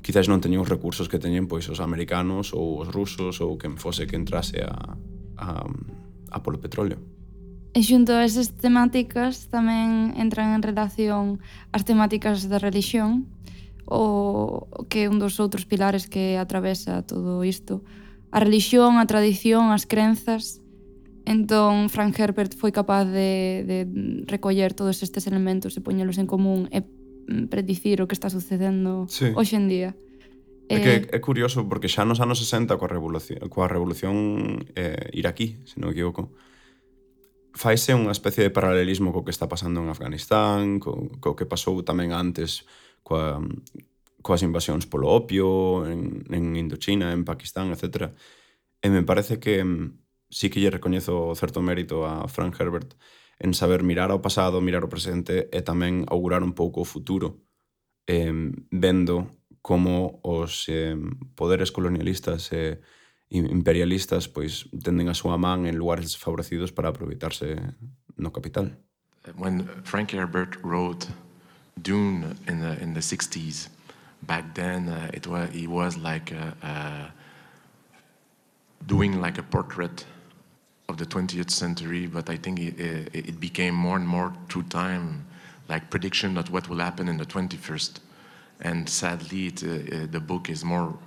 quizás 0.00 0.30
non 0.30 0.38
teñen 0.38 0.62
os 0.62 0.70
recursos 0.70 1.10
que 1.10 1.18
teñen 1.18 1.50
pois 1.50 1.66
os 1.68 1.82
americanos 1.82 2.54
ou 2.54 2.80
os 2.80 2.88
rusos 2.88 3.42
ou 3.42 3.58
quen 3.58 3.76
fose 3.76 4.06
que 4.06 4.16
entrase 4.16 4.62
a, 4.62 4.96
a, 5.36 5.66
a 6.30 6.38
polo 6.40 6.62
petróleo. 6.62 7.02
E 7.70 7.86
xunto 7.86 8.10
a 8.14 8.26
esas 8.26 8.50
temáticas 8.58 9.46
tamén 9.46 10.14
entran 10.18 10.58
en 10.58 10.62
relación 10.62 11.38
as 11.70 11.86
temáticas 11.86 12.50
da 12.50 12.58
religión 12.58 13.30
o 13.86 14.66
que 14.90 15.06
é 15.06 15.10
un 15.10 15.18
dos 15.18 15.38
outros 15.38 15.66
pilares 15.66 16.06
que 16.06 16.38
atravesa 16.38 17.02
todo 17.06 17.42
isto. 17.46 17.82
A 18.30 18.38
religión, 18.38 18.98
a 18.98 19.06
tradición, 19.06 19.74
as 19.74 19.86
crenzas. 19.86 20.62
Entón, 21.26 21.90
Frank 21.90 22.14
Herbert 22.18 22.54
foi 22.54 22.70
capaz 22.74 23.06
de, 23.06 23.62
de 23.66 23.78
recoller 24.26 24.74
todos 24.74 25.02
estes 25.02 25.26
elementos 25.26 25.74
e 25.78 25.84
poñelos 25.84 26.18
en 26.18 26.26
común 26.26 26.66
e 26.74 26.82
predicir 27.48 28.02
o 28.02 28.08
que 28.08 28.16
está 28.16 28.30
sucedendo 28.30 29.06
sí. 29.08 29.30
hoxe 29.34 29.56
en 29.56 29.66
día. 29.68 29.90
É 30.70 30.78
que 30.78 30.94
eh, 31.02 31.16
é 31.16 31.18
curioso 31.18 31.66
porque 31.66 31.90
xa 31.90 32.06
nos 32.06 32.22
anos 32.22 32.38
60 32.38 32.78
coa 32.78 32.90
revolución, 32.90 33.42
coa 33.50 33.66
revolución 33.66 34.62
eh, 34.78 35.10
iraquí, 35.14 35.58
se 35.66 35.82
non 35.82 35.90
me 35.90 35.94
equivoco, 35.98 36.30
faise 37.50 37.90
unha 37.90 38.14
especie 38.14 38.46
de 38.46 38.54
paralelismo 38.54 39.10
co 39.10 39.26
que 39.26 39.34
está 39.34 39.50
pasando 39.50 39.82
en 39.82 39.90
Afganistán, 39.90 40.78
co, 40.78 41.10
co 41.18 41.34
que 41.34 41.46
pasou 41.46 41.82
tamén 41.82 42.14
antes 42.14 42.62
coa, 43.02 43.42
coas 44.22 44.46
invasións 44.46 44.86
polo 44.86 45.10
opio, 45.10 45.82
en, 45.90 46.22
en 46.30 46.54
Indochina, 46.54 47.10
en 47.10 47.26
Pakistán, 47.26 47.74
etc. 47.74 48.14
E 48.78 48.86
me 48.88 49.02
parece 49.02 49.42
que 49.42 49.64
mm, 49.66 49.98
sí 50.30 50.54
que 50.54 50.62
lle 50.62 50.70
recoñezo 50.70 51.34
certo 51.34 51.58
mérito 51.58 52.06
a 52.06 52.30
Frank 52.30 52.54
Herbert, 52.54 52.94
en 53.40 53.54
saber 53.56 53.82
mirar 53.82 54.12
ao 54.12 54.20
pasado, 54.20 54.60
mirar 54.60 54.84
o 54.84 54.92
presente 54.92 55.48
e 55.48 55.64
tamén 55.64 56.04
augurar 56.12 56.44
un 56.44 56.52
pouco 56.52 56.84
o 56.84 56.88
futuro, 56.88 57.40
eh, 58.04 58.28
vendo 58.68 59.40
como 59.64 60.20
os 60.20 60.68
eh, 60.68 60.96
poderes 61.34 61.72
colonialistas 61.72 62.52
e 62.52 62.84
eh, 63.32 63.48
imperialistas 63.48 64.28
pois 64.28 64.68
tenden 64.84 65.08
a 65.08 65.16
súa 65.16 65.40
man 65.40 65.64
en 65.64 65.80
lugares 65.80 66.04
desfavorecidos 66.12 66.68
para 66.72 66.92
aproveitarse 66.92 67.56
no 68.20 68.28
capital. 68.28 68.76
When 69.36 69.68
Frank 69.84 70.12
Herbert 70.12 70.60
wrote 70.60 71.08
Dune 71.80 72.36
in 72.48 72.60
the 72.60 72.76
in 72.82 72.92
the 72.92 73.00
60s, 73.00 73.68
back 74.26 74.52
then 74.52 74.88
uh, 74.88 75.10
it 75.16 75.24
was 75.26 75.48
he 75.52 75.66
was 75.66 75.96
like 75.96 76.32
a, 76.32 76.56
uh, 76.60 77.06
doing 78.84 79.20
like 79.20 79.38
a 79.38 79.44
portrait 79.44 80.04
of 80.90 80.98
the 80.98 81.06
20th 81.06 81.50
century, 81.50 82.06
but 82.06 82.28
I 82.28 82.36
think 82.36 82.58
it, 82.58 82.78
it, 83.14 83.40
became 83.40 83.74
more 83.74 83.96
and 83.96 84.06
more 84.06 84.34
through 84.48 84.64
time, 84.64 85.24
like 85.68 85.88
prediction 85.88 86.36
of 86.36 86.50
what 86.50 86.68
will 86.68 86.78
happen 86.78 87.08
in 87.08 87.16
the 87.16 87.24
21st. 87.24 88.00
And 88.60 88.88
sadly, 88.88 89.46
it, 89.46 89.62
uh, 89.62 90.06
the 90.10 90.20
book 90.20 90.50
is 90.50 90.64
more, 90.64 90.98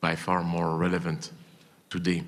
by 0.00 0.16
far 0.16 0.42
more 0.42 0.76
relevant 0.76 1.30
today 1.88 2.24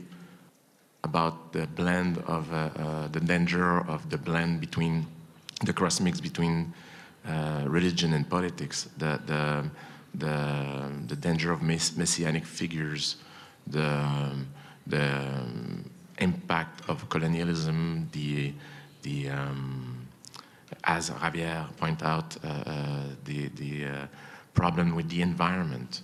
about 1.02 1.52
the 1.52 1.66
blend 1.66 2.18
of 2.26 2.50
uh, 2.52 2.56
uh, 2.56 3.08
the 3.08 3.20
danger 3.20 3.80
of 3.90 4.08
the 4.08 4.16
blend 4.16 4.60
between 4.60 5.06
the 5.64 5.72
cross 5.72 6.00
mix 6.00 6.20
between 6.20 6.72
uh, 7.26 7.64
religion 7.66 8.14
and 8.14 8.28
politics, 8.28 8.88
the, 8.96 9.20
the, 9.26 9.70
the, 10.14 10.90
the 11.08 11.16
danger 11.16 11.52
of 11.52 11.60
mess 11.62 11.96
messianic 11.96 12.46
figures, 12.46 13.16
the, 13.66 14.00
the 14.86 15.10
impact 16.18 16.88
of 16.88 17.08
colonialism, 17.08 18.08
the, 18.12 18.52
the 19.02 19.28
um, 19.28 20.06
as 20.84 21.10
Javier 21.10 21.66
pointed 21.76 22.06
out, 22.06 22.36
uh, 22.44 22.48
uh, 22.48 23.02
the, 23.24 23.48
the 23.56 23.84
uh, 23.84 24.06
problem 24.54 24.94
with 24.94 25.08
the 25.08 25.22
environment. 25.22 26.02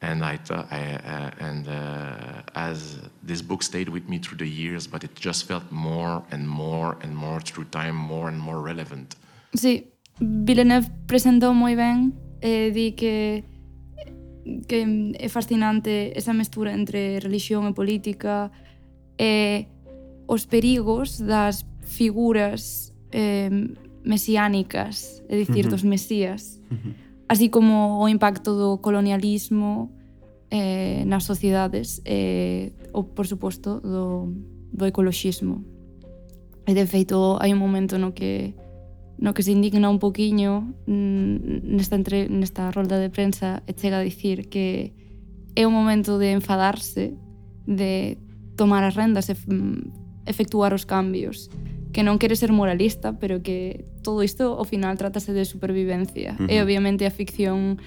And 0.00 0.24
I, 0.24 0.38
I 0.70 1.32
and 1.40 1.66
as 2.54 2.98
this 3.24 3.42
book 3.42 3.64
stayed 3.64 3.88
with 3.88 4.08
me 4.08 4.18
through 4.18 4.38
the 4.38 4.48
years, 4.48 4.86
but 4.86 5.02
it 5.02 5.16
just 5.16 5.48
felt 5.48 5.64
more 5.72 6.22
and 6.30 6.48
more 6.48 6.96
and 7.02 7.16
more 7.16 7.40
through 7.40 7.64
time, 7.64 7.96
more 7.96 8.28
and 8.28 8.38
more 8.38 8.60
relevant. 8.60 9.16
Sí, 9.56 9.88
Villeneuve 10.20 10.88
presentou 11.06 11.52
moi 11.52 11.74
ben 11.74 12.12
e 12.40 12.70
di 12.70 12.92
que 12.92 13.42
que 14.68 15.14
é 15.18 15.28
fascinante 15.28 16.12
esa 16.16 16.32
mestura 16.32 16.72
entre 16.72 17.18
religión 17.20 17.66
e 17.66 17.74
política 17.74 18.50
eh, 19.18 19.66
os 20.26 20.46
perigos 20.46 21.18
das 21.18 21.66
figuras 21.82 22.94
eh, 23.12 23.50
mesiánicas, 24.04 25.22
é 25.28 25.36
dicir, 25.38 25.64
uh 25.64 25.68
-huh. 25.68 25.70
dos 25.70 25.82
mesías, 25.82 26.62
uh 26.70 26.74
-huh. 26.74 26.94
así 27.28 27.48
como 27.48 28.00
o 28.00 28.08
impacto 28.08 28.54
do 28.56 28.78
colonialismo 28.78 29.90
eh, 30.50 31.04
nas 31.06 31.24
sociedades 31.24 32.00
e, 32.04 32.72
eh, 32.72 32.90
o, 32.92 33.04
por 33.04 33.26
suposto, 33.26 33.80
do, 33.80 34.32
do 34.72 34.86
ecologismo. 34.86 35.64
E, 36.66 36.74
de 36.74 36.86
feito, 36.86 37.36
hai 37.40 37.52
un 37.52 37.60
momento 37.60 37.98
no 37.98 38.12
que 38.12 38.54
no 39.18 39.34
que 39.34 39.42
se 39.42 39.50
indigna 39.50 39.90
un 39.90 39.98
poquinho 39.98 40.74
mm, 40.86 41.74
nesta, 41.74 41.96
entre, 41.96 42.28
nesta 42.28 42.70
rolda 42.70 43.00
de 43.00 43.10
prensa 43.10 43.64
e 43.66 43.74
chega 43.74 43.98
a 43.98 44.06
dicir 44.06 44.46
que 44.46 44.94
é 45.58 45.66
un 45.66 45.74
momento 45.74 46.22
de 46.22 46.30
enfadarse 46.30 47.18
de 47.66 48.16
tomar 48.58 48.82
as 48.82 48.98
rendas 48.98 49.30
e 49.30 49.38
mm, 49.38 50.26
efectuar 50.26 50.74
os 50.74 50.82
cambios 50.82 51.46
que 51.94 52.02
non 52.02 52.18
quere 52.20 52.36
ser 52.36 52.52
moralista, 52.52 53.16
pero 53.16 53.40
que 53.40 53.86
todo 54.04 54.20
isto 54.20 54.58
ao 54.58 54.66
final 54.66 54.98
trátase 54.98 55.32
de 55.32 55.46
supervivencia. 55.46 56.36
Uh 56.36 56.44
-huh. 56.44 56.52
E 56.52 56.60
obviamente 56.60 57.06
a 57.06 57.12
ficción 57.14 57.80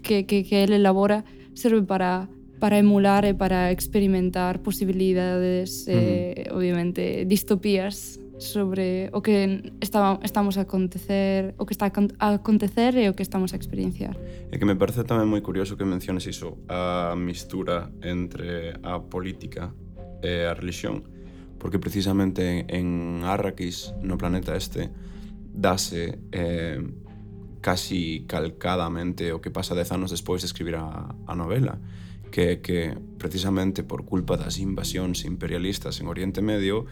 que, 0.00 0.24
que, 0.24 0.46
que 0.46 0.56
ele 0.62 0.80
elabora 0.80 1.26
serve 1.52 1.82
para 1.82 2.30
para 2.60 2.76
emular 2.76 3.24
e 3.24 3.32
para 3.32 3.72
experimentar 3.72 4.60
posibilidades, 4.60 5.88
uh 5.88 5.92
-huh. 5.92 5.96
eh, 5.96 6.48
obviamente, 6.52 7.24
distopías 7.24 8.19
sobre 8.40 9.10
o 9.12 9.20
que 9.22 9.72
está, 9.80 10.18
estamos 10.24 10.56
a 10.56 10.62
acontecer, 10.62 11.54
o 11.60 11.66
que 11.68 11.76
está 11.76 11.92
a 11.92 12.28
acontecer 12.34 12.96
e 12.96 13.06
o 13.06 13.14
que 13.14 13.22
estamos 13.22 13.52
a 13.52 13.56
experienciar. 13.60 14.16
É 14.50 14.56
que 14.56 14.64
me 14.64 14.74
parece 14.74 15.04
tamén 15.04 15.28
moi 15.28 15.44
curioso 15.44 15.76
que 15.76 15.84
menciones 15.84 16.24
iso, 16.24 16.56
a 16.66 17.12
mistura 17.14 17.92
entre 18.00 18.74
a 18.80 18.98
política 18.98 19.76
e 20.24 20.48
a 20.48 20.56
religión, 20.56 21.04
porque 21.60 21.76
precisamente 21.76 22.64
en 22.72 23.20
Arrakis, 23.22 23.92
no 24.00 24.16
planeta 24.16 24.56
este, 24.56 24.88
dase 25.52 26.24
eh, 26.32 26.80
casi 27.60 28.24
calcadamente 28.24 29.36
o 29.36 29.44
que 29.44 29.52
pasa 29.52 29.76
dez 29.76 29.92
anos 29.92 30.10
despois 30.10 30.40
de 30.40 30.48
escribir 30.48 30.80
a, 30.80 31.12
a 31.12 31.34
novela, 31.36 31.76
que 32.30 32.64
que 32.64 32.96
precisamente 33.18 33.82
por 33.82 34.08
culpa 34.08 34.40
das 34.40 34.56
invasións 34.56 35.28
imperialistas 35.28 36.00
en 36.00 36.08
Oriente 36.08 36.40
Medio 36.40 36.88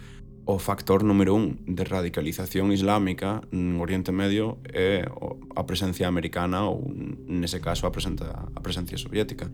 o 0.49 0.59
factor 0.59 1.05
número 1.05 1.35
un 1.35 1.61
de 1.67 1.85
radicalización 1.85 2.73
islámica 2.73 3.43
en 3.52 3.76
Oriente 3.85 4.17
Medio 4.17 4.57
é 4.64 5.05
a 5.05 5.69
presencia 5.69 6.09
americana 6.09 6.64
ou 6.64 6.88
nese 7.28 7.61
caso 7.61 7.85
a, 7.85 7.93
presenta, 7.93 8.49
a 8.57 8.61
presencia 8.64 8.97
soviética. 8.97 9.52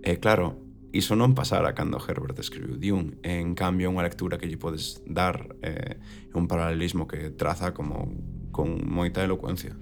E 0.00 0.16
claro, 0.16 0.56
iso 0.96 1.12
non 1.12 1.36
pasara 1.36 1.76
cando 1.76 2.00
Herbert 2.00 2.40
escribiu 2.40 2.80
Dune. 2.80 3.20
En 3.20 3.52
cambio, 3.52 3.92
unha 3.92 4.00
lectura 4.00 4.40
que 4.40 4.48
lle 4.48 4.56
podes 4.56 5.04
dar 5.04 5.44
é 5.60 6.00
un 6.32 6.48
paralelismo 6.48 7.04
que 7.04 7.28
traza 7.36 7.76
como 7.76 8.08
con 8.48 8.80
moita 8.88 9.20
elocuencia. 9.20 9.76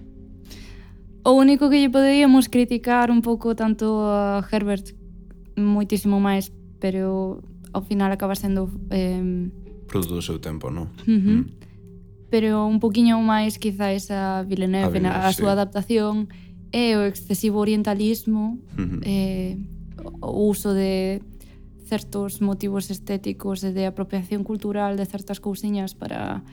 O 1.23 1.39
único 1.39 1.71
que 1.71 1.79
lle 1.79 1.95
poderíamos 1.95 2.51
criticar 2.51 3.15
un 3.15 3.23
pouco 3.23 3.55
tanto 3.55 4.11
a 4.11 4.43
Herbert 4.43 4.91
moitísimo 5.55 6.19
máis, 6.19 6.51
pero 6.83 7.47
ao 7.71 7.87
final 7.87 8.11
acaba 8.11 8.35
sendo 8.35 8.67
eh, 8.91 9.55
Produto 9.89 10.15
do 10.15 10.23
seu 10.23 10.39
tempo, 10.39 10.71
non? 10.71 10.93
Uh 11.03 11.17
-huh. 11.17 11.37
mm. 11.41 11.45
Pero 12.29 12.69
un 12.69 12.79
poquinho 12.79 13.19
máis 13.25 13.57
quizá 13.57 13.91
esa 13.91 14.45
Villeneuve, 14.45 14.87
a, 14.87 14.93
Villeneuve, 14.93 15.17
a, 15.17 15.23
súa 15.23 15.33
sí. 15.33 15.41
súa 15.41 15.53
adaptación 15.57 16.29
e 16.71 16.95
o 16.95 17.09
excesivo 17.09 17.59
orientalismo, 17.59 18.61
uh 18.77 18.85
-huh. 18.85 19.01
eh, 19.03 19.57
o 20.21 20.47
uso 20.47 20.77
de 20.77 21.25
certos 21.89 22.45
motivos 22.45 22.93
estéticos 22.93 23.65
e 23.65 23.73
de 23.73 23.89
apropiación 23.89 24.45
cultural 24.45 25.01
de 25.01 25.09
certas 25.09 25.41
cousiñas 25.41 25.97
para 25.97 26.45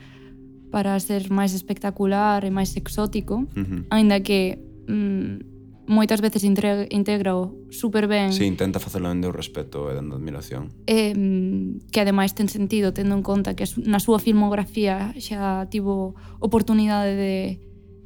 para 0.72 0.98
ser 0.98 1.30
máis 1.30 1.52
espectacular 1.54 2.42
e 2.42 2.50
máis 2.50 2.72
exótico, 2.74 3.44
uh 3.44 3.46
-huh. 3.52 3.84
aínda 3.92 4.18
que 4.24 4.58
mm, 4.88 5.55
moitas 5.86 6.20
veces 6.20 6.42
integrao 6.42 7.54
super 7.70 8.06
ben. 8.06 8.34
Si, 8.34 8.42
sí, 8.42 8.44
intenta 8.46 8.82
facelo 8.82 9.08
dende 9.08 9.30
o 9.30 9.34
respeto 9.34 9.90
e 9.90 9.94
dende 9.94 10.18
admiración. 10.18 10.74
E, 10.86 11.14
mm, 11.14 11.90
que 11.94 12.02
ademais 12.02 12.34
ten 12.34 12.50
sentido 12.50 12.90
tendo 12.90 13.14
en 13.14 13.22
conta 13.22 13.54
que 13.54 13.64
na 13.86 14.02
súa 14.02 14.18
filmografía 14.18 15.14
xa 15.16 15.70
tivo 15.70 16.18
oportunidade 16.42 17.14
de 17.14 17.36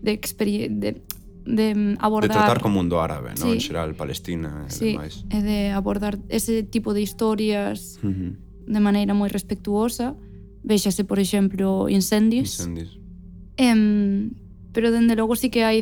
de, 0.02 0.16
de, 0.70 1.02
de 1.44 1.96
abordar... 2.00 2.30
De 2.30 2.36
tratar 2.36 2.60
co 2.60 2.68
mundo 2.68 3.00
árabe, 3.00 3.36
sí. 3.36 3.44
no? 3.44 3.52
en 3.52 3.60
xeral, 3.60 3.94
Palestina 3.94 4.64
e 4.68 4.72
sí, 4.72 4.96
demais. 4.96 5.24
e 5.28 5.38
de 5.44 5.58
abordar 5.72 6.16
ese 6.28 6.62
tipo 6.64 6.92
de 6.92 7.04
historias 7.04 8.00
uh 8.00 8.08
-huh. 8.08 8.32
de 8.68 8.80
maneira 8.80 9.12
moi 9.16 9.28
respectuosa. 9.28 10.16
Véxase, 10.60 11.08
por 11.08 11.16
exemplo, 11.16 11.88
incendios. 11.88 12.60
Incendios. 12.60 13.00
Em, 13.56 14.36
pero, 14.72 14.92
dende 14.92 15.16
logo, 15.16 15.32
sí 15.36 15.48
que 15.48 15.64
hai 15.64 15.80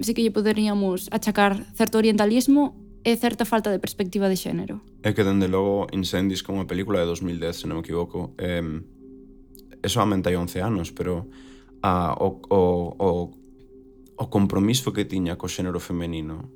sí 0.00 0.14
que 0.14 0.22
lle 0.22 0.34
poderíamos 0.34 1.12
achacar 1.12 1.60
certo 1.76 1.98
orientalismo 1.98 2.74
e 3.04 3.14
certa 3.20 3.44
falta 3.44 3.68
de 3.68 3.78
perspectiva 3.78 4.32
de 4.32 4.40
xénero. 4.40 4.80
É 5.04 5.12
que, 5.12 5.22
dende 5.22 5.46
logo, 5.46 5.86
Incendies 5.92 6.40
como 6.40 6.64
a 6.64 6.66
película 6.66 7.04
de 7.04 7.06
2010, 7.06 7.52
se 7.54 7.66
non 7.68 7.78
me 7.78 7.84
equivoco, 7.84 8.32
eh, 8.40 8.64
é 9.84 9.88
solamente 9.92 10.32
hai 10.32 10.40
11 10.40 10.64
anos, 10.64 10.88
pero 10.90 11.28
a, 11.84 12.16
o, 12.16 12.40
o, 12.48 12.60
o, 12.96 13.08
o 14.16 14.24
compromiso 14.32 14.96
que 14.96 15.04
tiña 15.04 15.36
co 15.36 15.52
xénero 15.52 15.76
femenino 15.76 16.48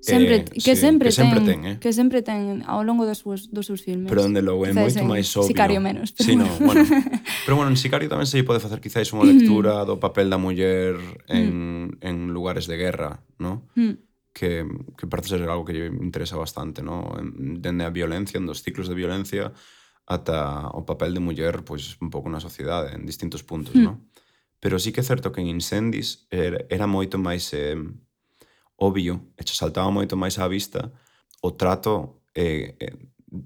Sempre, 0.00 0.36
eh, 0.36 0.44
que 0.44 0.74
sí, 0.74 0.80
sempre 0.80 1.08
que 1.08 1.12
sempre 1.12 1.40
ten, 1.40 1.46
ten 1.46 1.66
eh? 1.66 1.76
que 1.80 1.90
sempre 1.92 2.22
ten 2.22 2.62
ao 2.66 2.86
longo 2.86 3.02
dos 3.02 3.18
seus, 3.18 3.50
dos 3.50 3.66
seus 3.66 3.82
filmes. 3.82 4.06
Pero 4.06 4.22
onde 4.24 4.38
logo 4.42 4.62
é 4.62 4.70
moito 4.70 5.02
máis 5.02 5.26
obvio. 5.34 5.50
Sicario 5.50 5.82
menos. 5.82 6.14
Pero... 6.14 6.24
Sí, 6.24 6.34
no, 6.38 6.46
bueno. 6.62 6.86
pero 7.44 7.54
bueno, 7.58 7.70
en 7.74 7.78
Sicario 7.78 8.06
tamén 8.06 8.30
se 8.30 8.38
lle 8.38 8.46
pode 8.46 8.62
facer 8.62 8.78
quizáis 8.78 9.10
unha 9.10 9.26
mm. 9.26 9.30
lectura 9.34 9.82
do 9.82 9.98
papel 9.98 10.30
da 10.30 10.38
muller 10.38 10.94
mm. 10.94 11.34
en, 11.34 11.46
mm. 11.50 11.88
en 12.06 12.16
lugares 12.30 12.70
de 12.70 12.78
guerra, 12.78 13.26
¿no? 13.42 13.66
Mm. 13.74 14.06
Que, 14.30 14.62
que 14.94 15.10
parece 15.10 15.34
ser 15.34 15.50
algo 15.50 15.66
que 15.66 15.74
lle 15.74 15.90
interesa 15.90 16.38
bastante, 16.38 16.78
¿no? 16.78 17.10
Dende 17.34 17.82
a 17.82 17.90
violencia, 17.90 18.38
en 18.38 18.46
dos 18.46 18.62
ciclos 18.62 18.86
de 18.86 18.94
violencia 18.94 19.50
ata 20.08 20.72
o 20.72 20.86
papel 20.88 21.12
de 21.12 21.20
muller 21.20 21.66
pois 21.66 21.84
pues, 21.84 22.00
un 22.00 22.08
pouco 22.08 22.32
na 22.32 22.40
sociedade 22.40 22.96
en 22.96 23.04
distintos 23.04 23.44
puntos, 23.44 23.76
mm. 23.76 23.84
¿no? 23.84 24.06
Pero 24.58 24.78
sí 24.78 24.90
que 24.90 25.02
é 25.02 25.06
certo 25.06 25.30
que 25.30 25.42
en 25.42 25.52
Incendies 25.52 26.26
era, 26.30 26.64
era 26.70 26.86
moito 26.86 27.20
máis 27.20 27.50
eh, 27.54 27.78
obvio 28.78 29.34
e 29.36 29.42
che 29.42 29.54
saltaba 29.54 29.90
moito 29.90 30.16
máis 30.16 30.38
á 30.38 30.46
vista 30.48 30.90
o 31.42 31.54
trato 31.54 32.22
eh, 32.34 32.74
eh 32.78 32.94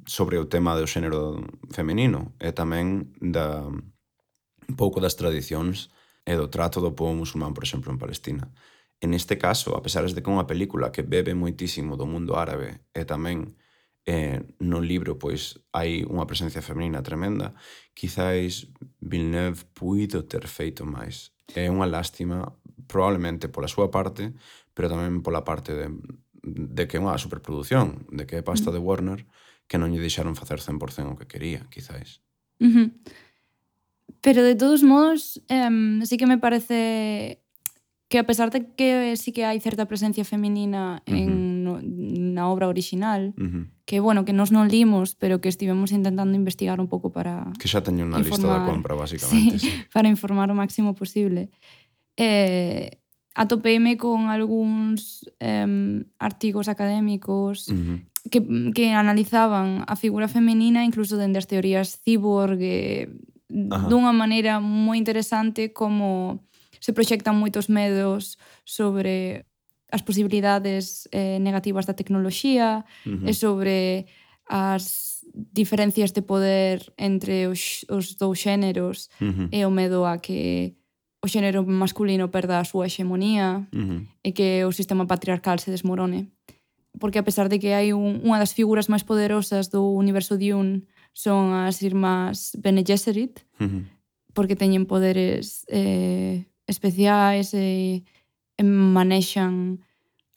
sobre 0.07 0.39
o 0.39 0.47
tema 0.47 0.79
do 0.79 0.87
xénero 0.87 1.43
femenino 1.75 2.39
e 2.39 2.55
tamén 2.55 3.11
da 3.19 3.67
un 3.67 4.77
pouco 4.79 5.03
das 5.03 5.19
tradicións 5.19 5.91
e 6.23 6.39
do 6.39 6.47
trato 6.47 6.79
do 6.79 6.95
povo 6.95 7.19
musulmán, 7.19 7.51
por 7.51 7.67
exemplo, 7.67 7.91
en 7.91 7.99
Palestina. 7.99 8.47
En 9.03 9.15
este 9.15 9.39
caso, 9.39 9.75
a 9.75 9.83
pesar 9.83 10.07
de 10.07 10.23
que 10.23 10.31
é 10.31 10.35
unha 10.35 10.47
película 10.47 10.95
que 10.95 11.03
bebe 11.03 11.35
moitísimo 11.35 11.99
do 11.99 12.07
mundo 12.07 12.39
árabe 12.39 12.87
e 12.95 13.03
tamén 13.03 13.59
eh, 14.07 14.39
no 14.63 14.79
libro 14.79 15.19
pois 15.19 15.59
hai 15.75 16.07
unha 16.07 16.27
presencia 16.31 16.63
femenina 16.63 17.03
tremenda, 17.03 17.55
quizáis 17.95 18.71
Villeneuve 19.03 19.67
puido 19.75 20.23
ter 20.23 20.47
feito 20.47 20.87
máis. 20.87 21.35
É 21.59 21.67
unha 21.67 21.91
lástima, 21.91 22.55
probablemente 22.87 23.51
pola 23.51 23.67
súa 23.67 23.91
parte, 23.91 24.31
pero 24.75 24.89
tamén 24.89 25.21
pola 25.21 25.45
parte 25.45 25.73
de, 25.77 25.87
de 26.43 26.85
que 26.89 26.99
é 26.99 27.03
unha 27.03 27.17
superprodución, 27.21 28.09
de 28.11 28.25
que 28.27 28.41
é 28.41 28.43
pasta 28.43 28.73
de 28.73 28.83
Warner 28.83 29.25
que 29.73 29.81
non 29.81 29.89
lle 29.89 30.05
deixaron 30.05 30.37
facer 30.37 30.61
100% 30.61 31.13
o 31.13 31.17
que 31.17 31.31
quería, 31.31 31.65
quizáis. 31.73 32.21
Uh 32.61 32.69
-huh. 32.69 32.89
Pero 34.21 34.45
de 34.45 34.55
todos 34.55 34.83
modos, 34.85 35.41
um, 35.49 36.05
sí 36.05 36.21
que 36.21 36.29
me 36.29 36.39
parece 36.39 37.41
que 38.13 38.19
a 38.19 38.27
pesar 38.29 38.51
de 38.51 38.69
que 38.77 39.17
sí 39.17 39.33
que 39.33 39.49
hai 39.49 39.57
certa 39.65 39.89
presencia 39.89 40.29
feminina 40.29 41.01
en 41.09 41.33
uh 41.65 41.81
-huh. 41.81 41.81
no, 41.81 42.33
na 42.37 42.45
obra 42.53 42.69
original, 42.69 43.33
uh 43.41 43.49
-huh. 43.49 43.65
que 43.89 44.05
bueno, 44.05 44.29
que 44.29 44.37
nos 44.37 44.53
non 44.53 44.69
limos, 44.69 45.17
pero 45.17 45.41
que 45.41 45.49
estivemos 45.49 45.89
intentando 45.97 46.37
investigar 46.37 46.77
un 46.77 46.93
pouco 46.93 47.09
para 47.09 47.49
Que 47.57 47.73
xa 47.73 47.81
teño 47.81 48.05
unha 48.05 48.21
lista 48.21 48.45
da 48.45 48.69
compra, 48.69 48.93
basicamente. 48.93 49.57
Sí, 49.57 49.65
sí. 49.65 49.73
Para 49.97 50.13
informar 50.13 50.53
o 50.53 50.55
máximo 50.55 50.93
posible. 50.93 51.49
Eh, 52.21 53.02
atopeime 53.35 53.97
con 53.97 54.29
algúns 54.29 55.25
eh, 55.41 56.05
artigos 56.19 56.69
académicos 56.69 57.69
uh 57.69 57.75
-huh. 57.75 57.99
que, 58.31 58.41
que 58.73 58.93
analizaban 58.93 59.85
a 59.87 59.97
figura 59.97 60.29
femenina 60.29 60.85
incluso 60.85 61.17
dende 61.17 61.39
as 61.39 61.49
teorías 61.49 61.97
cyborg 62.05 62.61
eh, 62.61 63.09
dunha 63.89 64.13
maneira 64.13 64.61
moi 64.61 64.97
interesante 64.97 65.73
como 65.73 66.41
se 66.81 66.93
proxectan 66.93 67.37
moitos 67.37 67.69
medos 67.69 68.41
sobre 68.65 69.45
as 69.93 70.03
posibilidades 70.03 71.09
eh, 71.13 71.39
negativas 71.41 71.85
da 71.85 71.95
tecnoloxía 71.95 72.85
uh 73.05 73.13
-huh. 73.13 73.29
e 73.29 73.33
sobre 73.33 73.79
as 74.49 75.21
diferencias 75.33 76.13
de 76.13 76.23
poder 76.23 76.93
entre 76.97 77.49
os, 77.49 77.85
os 77.89 78.17
dous 78.17 78.39
xéneros 78.41 79.09
uh 79.21 79.33
-huh. 79.33 79.49
e 79.53 79.65
o 79.65 79.71
medo 79.71 80.05
a 80.05 80.19
que 80.19 80.77
o 81.23 81.31
xénero 81.31 81.63
masculino 81.63 82.35
perda 82.35 82.59
a 82.59 82.67
súa 82.67 82.91
hexemonía 82.91 83.63
uh 83.71 83.79
-huh. 83.79 84.01
e 84.27 84.35
que 84.35 84.67
o 84.67 84.75
sistema 84.75 85.07
patriarcal 85.07 85.63
se 85.63 85.71
desmorone. 85.71 86.35
Porque 86.99 87.23
a 87.23 87.25
pesar 87.25 87.49
de 87.49 87.63
que 87.63 87.79
hai 87.79 87.95
un, 87.95 88.21
unha 88.27 88.43
das 88.43 88.53
figuras 88.53 88.91
máis 88.91 89.07
poderosas 89.07 89.71
do 89.71 89.95
universo 89.95 90.35
Dune 90.35 90.83
son 91.15 91.55
as 91.55 91.79
irmás 91.81 92.59
Bene 92.59 92.83
Gesserit, 92.83 93.47
uh 93.63 93.71
-huh. 93.71 93.83
porque 94.35 94.59
teñen 94.59 94.85
poderes 94.85 95.63
eh, 95.71 96.51
especiais 96.67 97.55
e, 97.55 98.03
e 98.59 98.63
manexan 98.67 99.79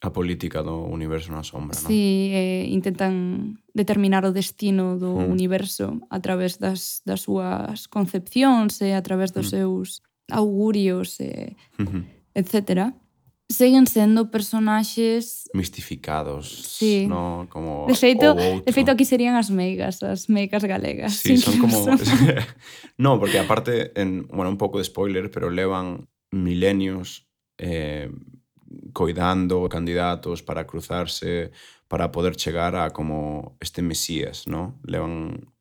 a 0.05 0.13
política 0.13 0.61
do 0.61 0.85
universo 0.85 1.33
na 1.33 1.41
sombra, 1.41 1.73
non? 1.81 1.89
Si, 1.89 2.29
eh, 2.29 2.69
intentan 2.69 3.57
determinar 3.73 4.21
o 4.21 4.35
destino 4.35 5.01
do 5.01 5.17
mm. 5.17 5.33
universo 5.33 5.97
a 6.13 6.21
través 6.21 6.61
das, 6.61 7.01
das 7.09 7.25
súas 7.25 7.89
concepcións 7.89 8.77
e 8.85 8.93
a 8.93 9.01
través 9.01 9.33
dos 9.33 9.49
mm. 9.49 9.53
seus 9.57 10.05
augurios 10.29 11.19
eh, 11.19 11.55
e 11.79 12.39
etc. 12.39 12.93
Seguen 13.47 13.85
sendo 13.85 14.31
personaxes 14.31 15.49
mistificados, 15.53 16.49
sí. 16.49 17.05
no, 17.07 17.45
como 17.49 17.85
De 17.87 17.93
feito, 17.93 18.33
de 18.33 18.71
feito 18.73 18.89
aquí 18.89 19.05
serían 19.05 19.35
as 19.35 19.51
meigas, 19.51 20.01
as 20.01 20.27
meigas 20.29 20.63
galegas. 20.65 21.13
Sí, 21.13 21.37
son 21.37 21.59
como 21.59 21.85
No, 22.97 23.19
porque 23.19 23.37
aparte 23.37 23.91
en, 23.99 24.25
bueno, 24.27 24.49
un 24.49 24.57
pouco 24.57 24.79
de 24.79 24.85
spoiler, 24.85 25.29
pero 25.29 25.49
levan 25.49 26.09
milenios 26.31 27.29
eh 27.57 28.09
coidando 28.93 29.67
candidatos 29.69 30.43
para 30.43 30.65
cruzarse, 30.65 31.51
para 31.87 32.11
poder 32.11 32.35
chegar 32.35 32.75
a 32.75 32.91
como 32.91 33.57
este 33.59 33.81
mesías, 33.81 34.47
¿no? 34.47 34.79
Levan 34.83 35.53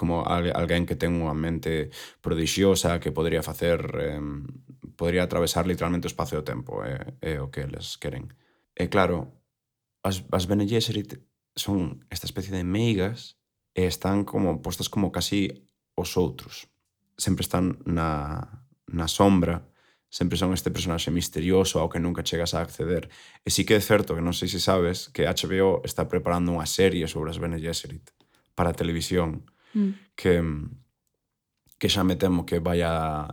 como 0.00 0.24
alguén 0.24 0.88
que 0.88 0.96
ten 0.96 1.20
unha 1.20 1.36
mente 1.36 1.92
prodixiosa 2.24 2.96
que 3.04 3.12
podría 3.12 3.44
facer 3.44 3.84
eh, 4.00 4.16
podría 4.96 5.28
atravesar 5.28 5.68
literalmente 5.68 6.08
o 6.08 6.12
espacio 6.12 6.40
e 6.40 6.42
o 6.42 6.48
tempo, 6.48 6.80
é, 6.80 7.20
eh, 7.20 7.36
é 7.36 7.44
o 7.44 7.52
que 7.52 7.60
eles 7.60 8.00
queren. 8.00 8.32
E 8.72 8.88
claro, 8.88 9.36
as, 10.00 10.24
as 10.32 10.48
Bene 10.48 10.64
Gesserit 10.64 11.20
son 11.52 12.00
esta 12.08 12.24
especie 12.24 12.56
de 12.56 12.64
meigas 12.64 13.36
e 13.76 13.84
están 13.84 14.24
como 14.24 14.64
postas 14.64 14.88
como 14.88 15.12
casi 15.12 15.68
os 15.92 16.16
outros. 16.16 16.72
Sempre 17.20 17.44
están 17.44 17.84
na, 17.84 18.64
na 18.88 19.04
sombra, 19.04 19.68
sempre 20.08 20.40
son 20.40 20.56
este 20.56 20.72
personaxe 20.72 21.12
misterioso 21.12 21.76
ao 21.76 21.92
que 21.92 22.00
nunca 22.00 22.24
chegas 22.24 22.56
a 22.56 22.64
acceder. 22.64 23.12
E 23.44 23.52
sí 23.52 23.68
que 23.68 23.76
é 23.76 23.82
certo, 23.84 24.16
que 24.16 24.24
non 24.24 24.32
sei 24.32 24.48
se 24.48 24.64
sabes, 24.64 25.12
que 25.12 25.28
HBO 25.28 25.84
está 25.84 26.08
preparando 26.08 26.56
unha 26.56 26.64
serie 26.64 27.04
sobre 27.04 27.28
as 27.28 27.36
Bene 27.36 27.60
Gesserit 27.60 28.08
para 28.56 28.72
televisión 28.76 29.44
mm. 29.74 30.14
que 30.16 30.42
que 31.80 31.88
xa 31.88 32.04
me 32.04 32.14
temo 32.14 32.44
que 32.44 32.60
vaya 32.60 33.24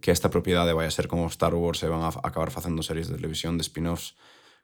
que 0.00 0.14
esta 0.14 0.30
propiedade 0.30 0.70
vai 0.72 0.86
a 0.86 0.94
ser 0.94 1.10
como 1.10 1.26
Star 1.26 1.58
Wars 1.58 1.82
e 1.82 1.90
van 1.90 2.06
a 2.06 2.14
acabar 2.22 2.54
facendo 2.54 2.86
series 2.86 3.10
de 3.10 3.18
televisión 3.18 3.58
de 3.58 3.66
spin-offs, 3.66 4.14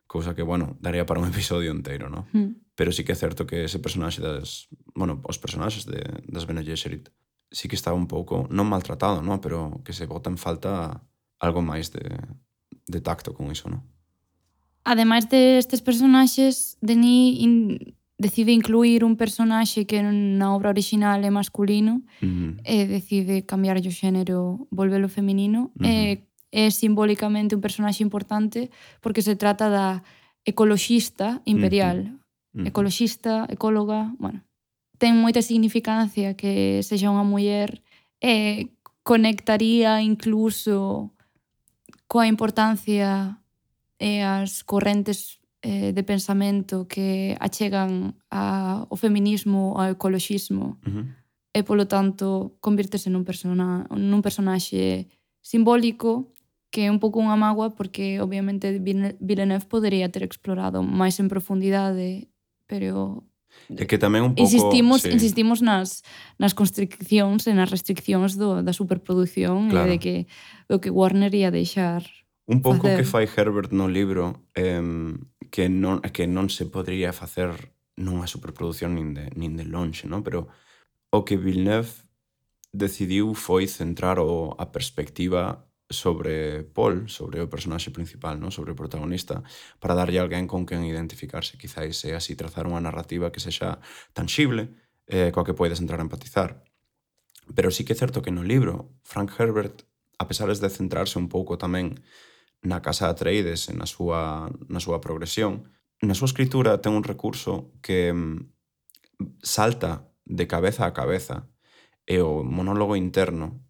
cousa 0.07 0.39
que, 0.39 0.47
bueno, 0.47 0.79
daría 0.79 1.07
para 1.07 1.19
un 1.19 1.27
episodio 1.35 1.75
inteiro, 1.75 2.07
¿no? 2.09 2.31
Mm. 2.31 2.63
Pero 2.79 2.95
sí 2.95 3.03
que 3.03 3.13
é 3.13 3.19
certo 3.19 3.43
que 3.43 3.67
ese 3.67 3.83
personaxe 3.83 4.23
das, 4.23 4.71
bueno, 4.95 5.19
os 5.27 5.43
personaxes 5.43 5.91
de, 5.91 6.07
das 6.31 6.47
Bene 6.47 6.63
Gesserit 6.63 7.11
sí 7.51 7.67
que 7.67 7.77
está 7.77 7.93
un 7.93 8.07
pouco, 8.07 8.47
non 8.49 8.71
maltratado, 8.71 9.21
¿no? 9.21 9.43
Pero 9.43 9.83
que 9.83 9.93
se 9.93 10.07
bota 10.07 10.31
en 10.31 10.39
falta 10.39 11.03
algo 11.43 11.61
máis 11.67 11.91
de, 11.91 12.07
de 12.87 13.01
tacto 13.03 13.35
con 13.35 13.51
iso, 13.51 13.67
¿no? 13.69 13.83
Ademais 14.87 15.27
destes 15.27 15.83
de 15.83 15.87
personaxes, 15.87 16.79
Denis 16.79 17.43
in 17.43 17.53
decide 18.23 18.53
incluir 18.53 19.03
un 19.03 19.19
personaxe 19.19 19.85
que 19.91 19.99
na 20.03 20.55
obra 20.55 20.71
original 20.71 21.19
é 21.27 21.31
masculino 21.31 21.95
uh 22.23 22.27
-huh. 22.27 22.51
e 22.63 22.87
decide 22.87 23.43
cambiar 23.43 23.77
o 23.83 23.93
xénero, 24.01 24.67
volvelo 24.71 25.09
feminino. 25.11 25.75
Uh 25.75 25.83
-huh. 25.83 25.91
e, 25.91 26.33
é 26.53 26.71
simbólicamente 26.71 27.57
un 27.57 27.65
personaxe 27.65 28.05
importante 28.05 28.71
porque 29.01 29.25
se 29.25 29.35
trata 29.35 29.67
da 29.77 30.05
ecoloxista 30.45 31.41
imperial. 31.45 31.99
Uh 31.99 32.05
-huh. 32.05 32.13
Uh 32.13 32.61
-huh. 32.61 32.69
Ecoloxista, 32.69 33.35
ecóloga, 33.49 34.15
bueno. 34.23 34.41
Ten 35.01 35.19
moita 35.19 35.43
significancia 35.43 36.39
que 36.39 36.79
sexa 36.87 37.11
unha 37.11 37.27
muller 37.27 37.83
e 38.23 38.71
conectaría 39.03 39.99
incluso 39.99 41.11
coa 42.07 42.31
importancia 42.31 43.43
e 43.99 44.23
as 44.23 44.63
correntes 44.63 45.42
eh, 45.63 45.95
de 45.95 46.03
pensamento 46.03 46.87
que 46.87 47.39
achegan 47.41 48.19
a, 48.31 48.85
o 48.91 48.97
feminismo 48.99 49.79
ao 49.79 49.95
ecoloxismo 49.95 50.79
uh 50.83 50.91
-huh. 50.91 51.05
e, 51.55 51.63
polo 51.63 51.87
tanto, 51.87 52.59
convirtese 52.61 53.09
nun, 53.09 53.23
persona, 53.25 53.87
nun 53.91 54.21
personaxe 54.21 55.07
simbólico 55.41 56.35
que 56.73 56.89
é 56.89 56.91
un 56.91 56.99
pouco 56.99 57.21
unha 57.21 57.37
mágoa 57.37 57.77
porque, 57.77 58.19
obviamente, 58.19 58.81
Villeneuve 59.21 59.69
podería 59.69 60.09
ter 60.09 60.25
explorado 60.25 60.81
máis 60.81 61.21
en 61.21 61.29
profundidade, 61.29 62.33
pero 62.67 63.23
É 63.69 63.85
que 63.85 64.01
tamén 64.01 64.25
un 64.25 64.33
pouco... 64.33 64.49
Insistimos, 64.49 65.05
sí. 65.05 65.13
insistimos 65.13 65.61
nas, 65.61 66.01
nas 66.41 66.57
constriccións 66.57 67.45
e 67.45 67.53
nas 67.53 67.69
restriccións 67.69 68.41
do, 68.41 68.65
da 68.65 68.73
superproducción 68.73 69.69
claro. 69.69 69.93
e 69.93 69.93
de 69.93 69.97
que 70.01 70.15
o 70.73 70.81
que 70.81 70.89
Warner 70.89 71.33
ia 71.37 71.53
deixar 71.53 72.03
Un 72.49 72.65
pouco 72.65 72.89
facer. 72.89 73.05
que 73.05 73.07
fai 73.07 73.29
Herbert 73.29 73.71
no 73.71 73.87
libro 73.87 74.41
eh, 74.57 74.81
que 75.53 75.69
non, 75.69 76.01
que 76.01 76.25
non 76.25 76.49
se 76.49 76.65
podría 76.65 77.13
facer 77.13 77.53
nunha 78.01 78.25
superproducción 78.25 78.97
nin 78.97 79.13
de, 79.13 79.29
nin 79.37 79.53
de 79.61 79.69
longe, 79.69 80.09
non? 80.09 80.25
pero 80.25 80.49
o 81.13 81.29
que 81.29 81.37
Villeneuve 81.37 82.09
decidiu 82.73 83.37
foi 83.37 83.69
centrar 83.69 84.17
o, 84.17 84.57
a 84.57 84.73
perspectiva 84.73 85.69
sobre 85.93 86.65
Paul, 86.65 87.13
sobre 87.13 87.45
o 87.45 87.53
personaxe 87.53 87.93
principal, 87.93 88.41
non? 88.41 88.49
sobre 88.49 88.73
o 88.73 88.79
protagonista, 88.81 89.45
para 89.77 89.93
darlle 89.93 90.25
alguén 90.25 90.49
con 90.49 90.65
quen 90.65 90.89
identificarse, 90.89 91.61
quizáis 91.61 92.01
e 92.09 92.17
así 92.17 92.33
trazar 92.33 92.65
unha 92.65 92.81
narrativa 92.81 93.29
que 93.29 93.45
sexa 93.45 93.77
tangible, 94.17 94.73
eh, 95.05 95.29
coa 95.37 95.45
que 95.45 95.53
podes 95.53 95.85
entrar 95.85 96.01
a 96.01 96.09
empatizar. 96.09 96.65
Pero 97.53 97.69
sí 97.69 97.85
que 97.85 97.93
é 97.93 98.01
certo 98.01 98.25
que 98.25 98.33
no 98.33 98.41
libro, 98.41 98.97
Frank 99.05 99.37
Herbert, 99.37 99.85
a 100.17 100.25
pesar 100.25 100.49
de 100.49 100.73
centrarse 100.73 101.21
un 101.21 101.29
pouco 101.29 101.61
tamén 101.61 102.01
na 102.63 102.81
casa 102.81 103.11
de 103.11 103.13
Atreides 103.13 103.69
e 103.69 103.75
na 103.75 103.87
súa, 103.91 104.49
na 104.71 104.79
súa 104.79 105.03
progresión, 105.03 105.67
na 106.03 106.15
súa 106.15 106.31
escritura 106.31 106.79
ten 106.79 106.95
un 106.95 107.03
recurso 107.03 107.75
que 107.83 108.15
mm, 108.15 108.49
salta 109.43 110.09
de 110.25 110.47
cabeza 110.47 110.87
a 110.87 110.95
cabeza 110.95 111.51
e 112.07 112.23
o 112.23 112.47
monólogo 112.47 112.95
interno 112.95 113.63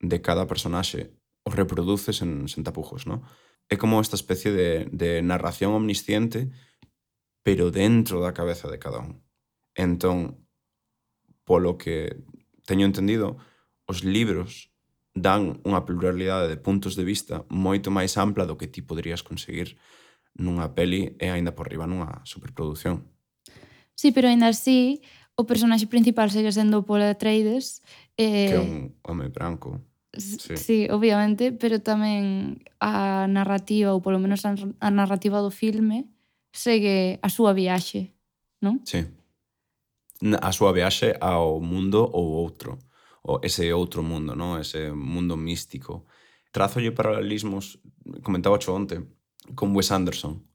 de 0.00 0.20
cada 0.20 0.48
personaxe 0.48 1.12
o 1.44 1.52
reproduce 1.52 2.12
sen, 2.16 2.48
sen 2.48 2.64
tapujos, 2.64 3.04
¿no? 3.04 3.22
É 3.68 3.76
como 3.76 4.00
esta 4.00 4.16
especie 4.16 4.52
de, 4.52 4.86
de 4.92 5.20
narración 5.22 5.76
omnisciente 5.76 6.50
pero 7.46 7.70
dentro 7.70 8.18
da 8.18 8.34
cabeza 8.34 8.66
de 8.66 8.82
cada 8.82 8.98
un. 8.98 9.22
Entón, 9.78 10.48
polo 11.46 11.78
que 11.78 12.18
teño 12.66 12.82
entendido, 12.82 13.38
os 13.86 14.02
libros 14.02 14.74
dan 15.16 15.64
unha 15.64 15.80
pluralidade 15.88 16.52
de 16.52 16.60
puntos 16.60 16.92
de 16.92 17.00
vista 17.08 17.48
moito 17.48 17.88
máis 17.88 18.20
ampla 18.20 18.44
do 18.44 18.60
que 18.60 18.68
ti 18.68 18.84
poderías 18.84 19.24
conseguir 19.24 19.80
nunha 20.36 20.76
peli 20.76 21.16
e 21.16 21.32
aínda 21.32 21.56
por 21.56 21.72
riba 21.72 21.88
nunha 21.88 22.20
superproducción. 22.28 23.08
Sí, 23.96 24.12
pero 24.12 24.28
aínda 24.28 24.52
así 24.52 25.00
o 25.40 25.48
personaxe 25.48 25.88
principal 25.88 26.28
segue 26.28 26.52
sendo 26.52 26.84
Paul 26.84 27.08
Atreides. 27.08 27.80
Eh... 28.20 28.52
Que 28.52 28.60
é 28.60 28.60
un 28.60 28.92
home 29.00 29.32
branco. 29.32 29.80
Sí. 30.16 30.56
sí, 30.56 30.78
obviamente, 30.88 31.52
pero 31.52 31.80
tamén 31.80 32.56
a 32.80 33.28
narrativa, 33.28 33.92
ou 33.92 34.00
polo 34.00 34.16
menos 34.16 34.44
a 34.48 34.88
narrativa 34.88 35.44
do 35.44 35.52
filme, 35.52 36.08
segue 36.52 37.20
a 37.20 37.28
súa 37.28 37.52
viaxe, 37.52 38.16
non? 38.64 38.80
Sí. 38.84 39.04
A 40.24 40.50
súa 40.56 40.72
viaxe 40.72 41.12
ao 41.20 41.60
mundo 41.60 42.00
ou 42.00 42.40
outro 42.40 42.80
o 43.26 43.42
ese 43.42 43.74
outro 43.74 44.06
mundo, 44.06 44.38
no? 44.38 44.58
ese 44.62 44.94
mundo 44.94 45.36
místico. 45.36 46.06
Trazolle 46.54 46.94
paralelismos, 46.94 47.82
comentaba 48.22 48.62
xo 48.62 48.72
onte, 48.72 49.02
con 49.58 49.74
Wes 49.74 49.90
Anderson, 49.90 50.46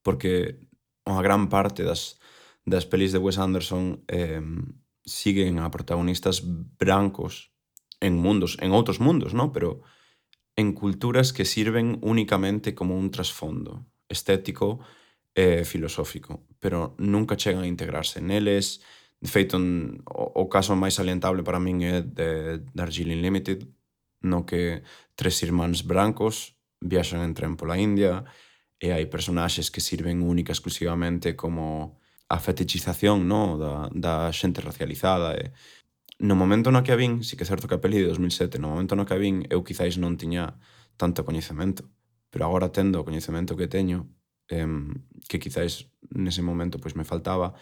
porque 0.00 0.64
unha 1.04 1.20
gran 1.20 1.52
parte 1.52 1.84
das, 1.84 2.16
das 2.64 2.88
pelis 2.88 3.12
de 3.12 3.20
Wes 3.20 3.36
Anderson 3.36 4.00
eh, 4.08 4.40
siguen 5.04 5.60
a 5.60 5.68
protagonistas 5.70 6.40
brancos 6.80 7.52
en 8.00 8.16
mundos, 8.16 8.56
en 8.64 8.72
outros 8.72 8.98
mundos, 8.98 9.36
¿no? 9.36 9.52
Pero 9.52 9.84
en 10.56 10.72
culturas 10.72 11.36
que 11.36 11.44
sirven 11.44 12.00
únicamente 12.00 12.74
como 12.74 12.96
un 12.96 13.12
trasfondo 13.12 13.86
estético 14.08 14.80
e 15.36 15.60
eh, 15.60 15.64
filosófico, 15.68 16.48
pero 16.58 16.96
nunca 16.96 17.36
chegan 17.36 17.68
a 17.68 17.70
integrarse 17.70 18.24
neles, 18.24 18.80
De 19.26 19.32
feito, 19.32 19.58
o, 19.58 20.24
o 20.42 20.44
caso 20.46 20.78
máis 20.78 20.94
salientable 20.94 21.42
para 21.42 21.58
min 21.58 21.82
é 21.82 21.98
de 21.98 22.62
Darjeeling 22.78 23.18
Limited, 23.18 23.66
no 24.22 24.46
que 24.46 24.86
tres 25.18 25.42
irmáns 25.42 25.82
brancos 25.82 26.54
viaxan 26.78 27.26
en 27.26 27.34
tren 27.34 27.58
pola 27.58 27.74
India 27.74 28.22
e 28.78 28.94
hai 28.94 29.10
personaxes 29.10 29.74
que 29.74 29.82
sirven 29.82 30.22
única 30.22 30.54
exclusivamente 30.54 31.34
como 31.34 31.98
a 32.30 32.38
fetichización 32.38 33.26
no? 33.26 33.58
da, 33.58 33.90
da 33.90 34.30
xente 34.30 34.62
racializada 34.62 35.34
e 35.34 35.50
no 36.22 36.38
momento 36.38 36.70
no 36.70 36.86
que 36.86 36.94
a 36.94 37.00
vin, 37.02 37.26
si 37.26 37.34
que 37.34 37.42
é 37.42 37.50
certo 37.50 37.66
que 37.66 37.74
a 37.74 37.82
peli 37.82 37.98
de 37.98 38.14
2007, 38.14 38.62
no 38.62 38.70
momento 38.70 38.94
no 38.94 39.10
que 39.10 39.18
a 39.18 39.18
vin 39.18 39.42
eu 39.50 39.66
quizáis 39.66 39.98
non 39.98 40.14
tiña 40.14 40.54
tanto 40.94 41.26
coñecemento 41.26 41.82
pero 42.30 42.46
agora 42.46 42.70
tendo 42.70 43.02
o 43.02 43.06
coñecemento 43.08 43.58
que 43.58 43.66
teño 43.66 44.06
eh, 44.54 44.70
que 45.26 45.42
quizáis 45.42 45.90
nese 46.14 46.46
momento 46.46 46.78
pois 46.78 46.94
me 46.94 47.02
faltaba 47.02 47.58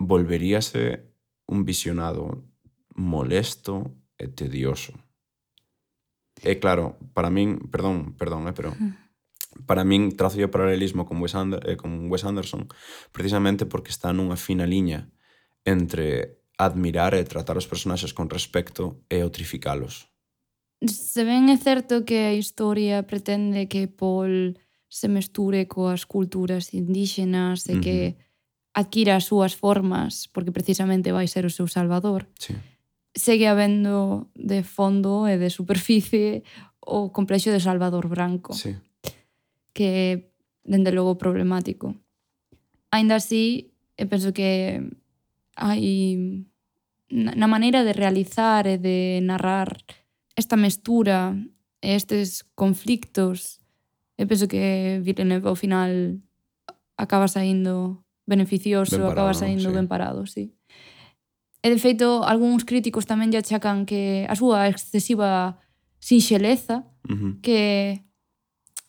volveríase 0.00 1.12
un 1.46 1.68
visionado 1.68 2.48
molesto 2.96 4.00
e 4.16 4.32
tedioso. 4.32 4.96
E 6.40 6.56
claro, 6.56 6.96
para 7.12 7.28
min, 7.28 7.68
perdón, 7.68 8.16
perdón, 8.16 8.48
eh, 8.48 8.56
pero 8.56 8.72
para 9.68 9.84
min 9.84 10.16
trazo 10.16 10.40
o 10.40 10.48
paralelismo 10.48 11.04
con 11.04 11.20
Wes, 11.20 11.36
Ander, 11.36 11.60
eh, 11.68 11.76
con 11.76 12.08
Wes 12.08 12.24
Anderson 12.24 12.64
precisamente 13.12 13.68
porque 13.68 13.92
está 13.92 14.08
nunha 14.16 14.40
fina 14.40 14.64
liña 14.64 15.12
entre 15.68 16.40
admirar 16.56 17.12
e 17.12 17.28
tratar 17.28 17.60
os 17.60 17.68
personaxes 17.68 18.16
con 18.16 18.32
respecto 18.32 19.04
e 19.12 19.20
outrificalos. 19.20 20.08
Se 20.80 21.28
ben 21.28 21.52
é 21.52 21.60
certo 21.60 22.08
que 22.08 22.32
a 22.32 22.32
historia 22.32 23.04
pretende 23.04 23.68
que 23.68 23.84
Paul 23.84 24.56
se 24.88 25.12
mesture 25.12 25.68
coas 25.68 26.08
culturas 26.08 26.72
indígenas 26.72 27.68
e 27.68 27.76
uh 27.76 27.76
-huh. 27.76 27.84
que 27.84 27.98
adquira 28.74 29.16
as 29.16 29.24
súas 29.24 29.54
formas, 29.54 30.28
porque 30.30 30.52
precisamente 30.52 31.12
vai 31.12 31.26
ser 31.26 31.44
o 31.46 31.50
seu 31.50 31.66
salvador, 31.66 32.28
sí. 32.38 32.54
segue 33.14 33.46
habendo 33.46 34.30
de 34.34 34.62
fondo 34.62 35.26
e 35.26 35.38
de 35.38 35.50
superficie 35.50 36.42
o 36.80 37.10
complexo 37.10 37.50
de 37.50 37.60
Salvador 37.60 38.08
Branco, 38.08 38.54
sí. 38.54 38.78
que 39.72 40.30
dende 40.64 40.92
logo 40.92 41.18
problemático. 41.18 41.94
Ainda 42.90 43.16
así, 43.16 43.74
eu 43.98 44.06
penso 44.08 44.32
que 44.32 44.80
hai 45.58 46.46
na 47.10 47.50
maneira 47.50 47.82
de 47.82 47.92
realizar 47.92 48.70
e 48.70 48.78
de 48.78 49.18
narrar 49.26 49.74
esta 50.38 50.54
mestura 50.54 51.34
e 51.82 51.90
estes 51.98 52.46
conflictos, 52.54 53.58
eu 54.16 54.26
penso 54.30 54.46
que 54.46 55.00
Villeneuve 55.02 55.48
ao 55.48 55.58
final 55.58 55.90
acaba 56.96 57.26
saindo 57.26 58.04
beneficioso, 58.30 58.94
ben 58.94 59.10
parado, 59.10 59.26
acaba 59.26 59.32
saindo 59.34 59.68
sí. 59.68 59.74
ben 59.74 59.90
parado, 59.90 60.22
sí. 60.30 60.54
E 61.60 61.68
de 61.68 61.76
feito, 61.82 62.22
algúns 62.22 62.62
críticos 62.62 63.04
tamén 63.04 63.34
lle 63.34 63.42
achacan 63.42 63.84
que 63.84 64.24
a 64.30 64.38
súa 64.38 64.70
excesiva 64.70 65.58
sinxeleza, 65.98 66.86
uh 67.10 67.18
-huh. 67.18 67.32
que 67.42 68.06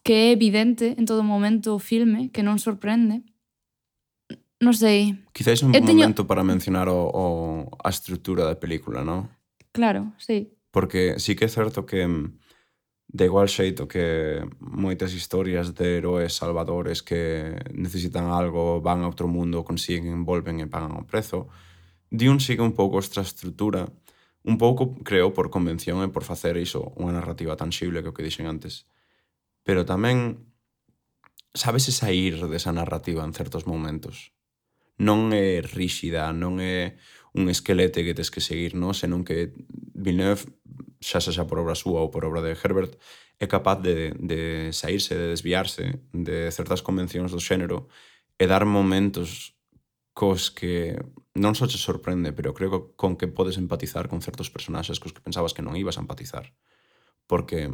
que 0.02 0.14
é 0.14 0.32
evidente 0.32 0.96
en 0.98 1.06
todo 1.06 1.22
momento 1.22 1.78
o 1.78 1.82
filme, 1.82 2.34
que 2.34 2.42
non 2.42 2.58
sorprende. 2.58 3.22
Non 4.62 4.74
sei. 4.74 5.18
Quizáis 5.34 5.62
un 5.62 5.74
eu 5.74 5.82
teño... 5.82 6.06
momento 6.06 6.26
para 6.26 6.46
mencionar 6.46 6.90
o, 6.90 7.10
o, 7.10 7.26
a 7.82 7.90
estrutura 7.90 8.46
da 8.46 8.58
película, 8.58 9.06
non? 9.06 9.30
Claro, 9.74 10.14
sí. 10.18 10.54
Porque 10.74 11.22
sí 11.22 11.38
que 11.38 11.46
é 11.46 11.52
certo 11.52 11.86
que 11.86 12.02
mm, 12.06 12.41
De 13.12 13.28
igual 13.28 13.52
xeito 13.52 13.92
que 13.92 14.40
moitas 14.64 15.12
historias 15.12 15.76
de 15.76 16.00
heróis 16.00 16.32
salvadores 16.32 17.04
que 17.04 17.60
necesitan 17.76 18.32
algo, 18.32 18.80
van 18.80 19.04
a 19.04 19.12
outro 19.12 19.28
mundo, 19.28 19.68
consiguen, 19.68 20.24
volven 20.24 20.64
e 20.64 20.72
pagan 20.72 20.96
o 20.96 21.04
prezo, 21.04 21.52
Dune 22.08 22.40
sigue 22.40 22.64
un 22.64 22.72
pouco 22.72 23.04
esta 23.04 23.20
estrutura, 23.20 23.92
un 24.48 24.56
pouco, 24.56 24.96
creo, 25.04 25.36
por 25.36 25.52
convención 25.52 26.00
e 26.04 26.08
por 26.08 26.24
facer 26.24 26.56
iso 26.56 26.96
unha 26.96 27.12
narrativa 27.12 27.60
tangible 27.60 28.00
que 28.00 28.12
o 28.12 28.16
que 28.16 28.24
dixen 28.24 28.48
antes. 28.48 28.88
Pero 29.68 29.84
tamén 29.84 30.48
sabese 31.52 31.92
sair 31.92 32.40
desa 32.48 32.72
narrativa 32.72 33.28
en 33.28 33.36
certos 33.36 33.68
momentos. 33.68 34.32
Non 34.96 35.36
é 35.36 35.60
ríxida, 35.60 36.32
non 36.32 36.64
é 36.64 36.96
un 37.34 37.50
esquelete 37.50 38.04
que 38.04 38.14
tes 38.14 38.32
que 38.32 38.42
seguir, 38.42 38.76
no? 38.76 38.94
senón 38.94 39.24
que 39.24 39.54
Villeneuve, 39.96 40.52
xa 41.00 41.20
xa 41.24 41.32
xa 41.32 41.48
por 41.48 41.60
obra 41.60 41.76
súa 41.76 42.04
ou 42.04 42.12
por 42.12 42.28
obra 42.28 42.44
de 42.44 42.54
Herbert, 42.54 43.00
é 43.42 43.48
capaz 43.48 43.82
de, 43.82 44.14
de 44.20 44.70
saírse, 44.76 45.16
de 45.18 45.34
desviarse 45.34 46.04
de 46.14 46.52
certas 46.52 46.86
convencións 46.86 47.34
do 47.34 47.42
xénero 47.42 47.90
e 48.38 48.46
dar 48.46 48.70
momentos 48.70 49.58
cos 50.14 50.52
que 50.52 51.00
non 51.34 51.56
só 51.56 51.66
te 51.66 51.80
sorprende, 51.80 52.36
pero 52.36 52.52
creo 52.54 52.70
que 52.70 52.82
con 53.00 53.16
que 53.16 53.32
podes 53.32 53.56
empatizar 53.56 54.12
con 54.12 54.20
certos 54.20 54.52
personaxes 54.52 55.00
cos 55.00 55.16
que 55.16 55.24
pensabas 55.24 55.56
que 55.56 55.64
non 55.64 55.80
ibas 55.80 55.96
a 55.98 56.04
empatizar. 56.04 56.52
Porque 57.26 57.72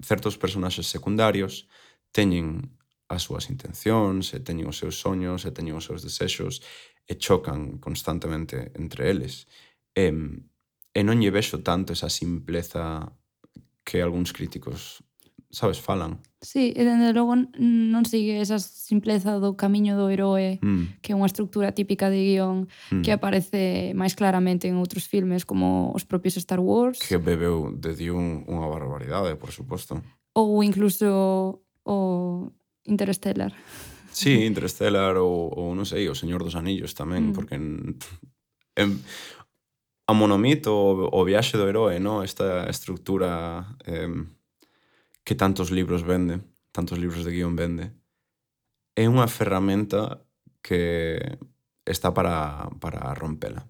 certos 0.00 0.38
personaxes 0.38 0.86
secundarios 0.86 1.66
teñen 2.14 2.78
as 3.10 3.26
súas 3.26 3.50
intencións, 3.50 4.32
e 4.32 4.40
teñen 4.40 4.70
os 4.70 4.80
seus 4.80 4.96
soños, 5.02 5.44
e 5.44 5.50
teñen 5.52 5.76
os 5.76 5.84
seus 5.84 6.00
desexos, 6.00 6.64
e 7.04 7.14
chocan 7.20 7.78
constantemente 7.78 8.72
entre 8.74 9.10
eles. 9.10 9.46
E, 9.94 10.08
e 10.08 11.00
non 11.04 11.20
lle 11.20 11.34
vexo 11.34 11.60
tanto 11.60 11.92
esa 11.92 12.08
simpleza 12.08 13.12
que 13.84 14.00
algúns 14.00 14.32
críticos 14.32 15.04
sabes, 15.54 15.80
falan. 15.80 16.18
Sí, 16.42 16.74
e 16.76 16.84
dende 16.84 17.14
logo 17.14 17.32
non 17.38 18.04
sigue 18.04 18.42
esa 18.42 18.58
simpleza 18.58 19.40
do 19.40 19.56
camiño 19.56 19.96
do 19.96 20.10
heroe, 20.10 20.58
mm. 20.60 21.00
que 21.00 21.14
é 21.14 21.16
unha 21.16 21.30
estructura 21.30 21.72
típica 21.72 22.10
de 22.10 22.20
guión 22.20 22.68
mm. 22.90 23.00
que 23.00 23.14
aparece 23.14 23.94
máis 23.96 24.12
claramente 24.18 24.68
en 24.68 24.76
outros 24.76 25.08
filmes 25.08 25.48
como 25.48 25.94
os 25.94 26.04
propios 26.04 26.36
Star 26.36 26.60
Wars. 26.60 27.00
Que 27.00 27.16
bebeu 27.16 27.72
de 27.72 27.96
Dune 27.96 28.44
unha 28.44 28.66
barbaridade, 28.68 29.38
por 29.40 29.54
suposto. 29.54 30.02
Ou 30.36 30.60
incluso 30.60 31.62
o 31.86 31.96
Interstellar. 32.84 33.54
Sí, 34.14 34.46
Interstellar 34.46 35.18
ou, 35.18 35.50
ou 35.50 35.74
non 35.74 35.82
sei, 35.82 36.06
O 36.06 36.14
Señor 36.14 36.46
dos 36.46 36.54
Anillos 36.54 36.94
tamén, 36.94 37.30
mm. 37.30 37.34
porque 37.34 37.58
en, 37.58 37.98
en, 38.78 39.02
a 40.06 40.12
monomito 40.14 40.70
o, 40.70 41.10
o 41.10 41.20
viaxe 41.26 41.58
do 41.58 41.66
heroe, 41.66 41.98
no? 41.98 42.22
esta 42.22 42.70
estructura 42.70 43.74
eh, 43.82 44.22
que 45.26 45.34
tantos 45.34 45.74
libros 45.74 46.06
vende, 46.06 46.46
tantos 46.70 47.02
libros 47.02 47.26
de 47.26 47.34
guión 47.34 47.58
vende, 47.58 47.90
é 48.94 49.10
unha 49.10 49.26
ferramenta 49.26 50.22
que 50.62 51.18
está 51.82 52.14
para, 52.14 52.70
para 52.78 53.18
rompela. 53.18 53.66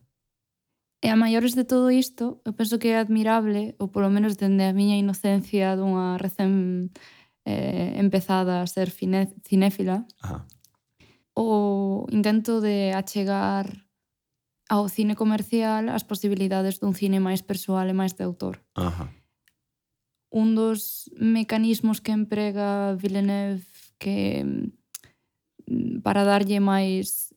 E 1.01 1.09
a 1.09 1.17
maiores 1.17 1.57
de 1.57 1.65
todo 1.65 1.89
isto, 1.89 2.41
eu 2.45 2.53
penso 2.53 2.77
que 2.77 2.93
é 2.93 3.01
admirable, 3.01 3.77
ou 3.81 3.89
polo 3.89 4.13
menos 4.13 4.37
dende 4.37 4.69
a 4.69 4.77
miña 4.77 5.01
inocencia 5.01 5.73
dunha 5.73 6.21
recén 6.21 6.93
eh, 7.45 7.95
empezada 7.97 8.63
a 8.63 8.67
ser 8.67 8.91
cinéfila, 8.91 10.07
Ajá. 10.21 10.47
o 11.35 12.07
intento 12.11 12.61
de 12.61 12.93
achegar 12.93 13.85
ao 14.69 14.89
cine 14.89 15.15
comercial 15.15 15.89
as 15.93 16.05
posibilidades 16.05 16.81
dun 16.81 16.97
cine 16.97 17.21
máis 17.21 17.45
persoal 17.45 17.85
e 17.89 17.95
máis 17.95 18.17
de 18.17 18.25
autor. 18.25 18.65
Ajá. 18.75 19.13
Un 20.33 20.57
dos 20.57 21.13
mecanismos 21.15 22.01
que 22.01 22.11
emprega 22.11 22.97
Villeneuve 22.97 23.69
que 24.01 24.43
mm, 25.69 26.01
para 26.01 26.25
darlle 26.25 26.59
máis 26.59 27.31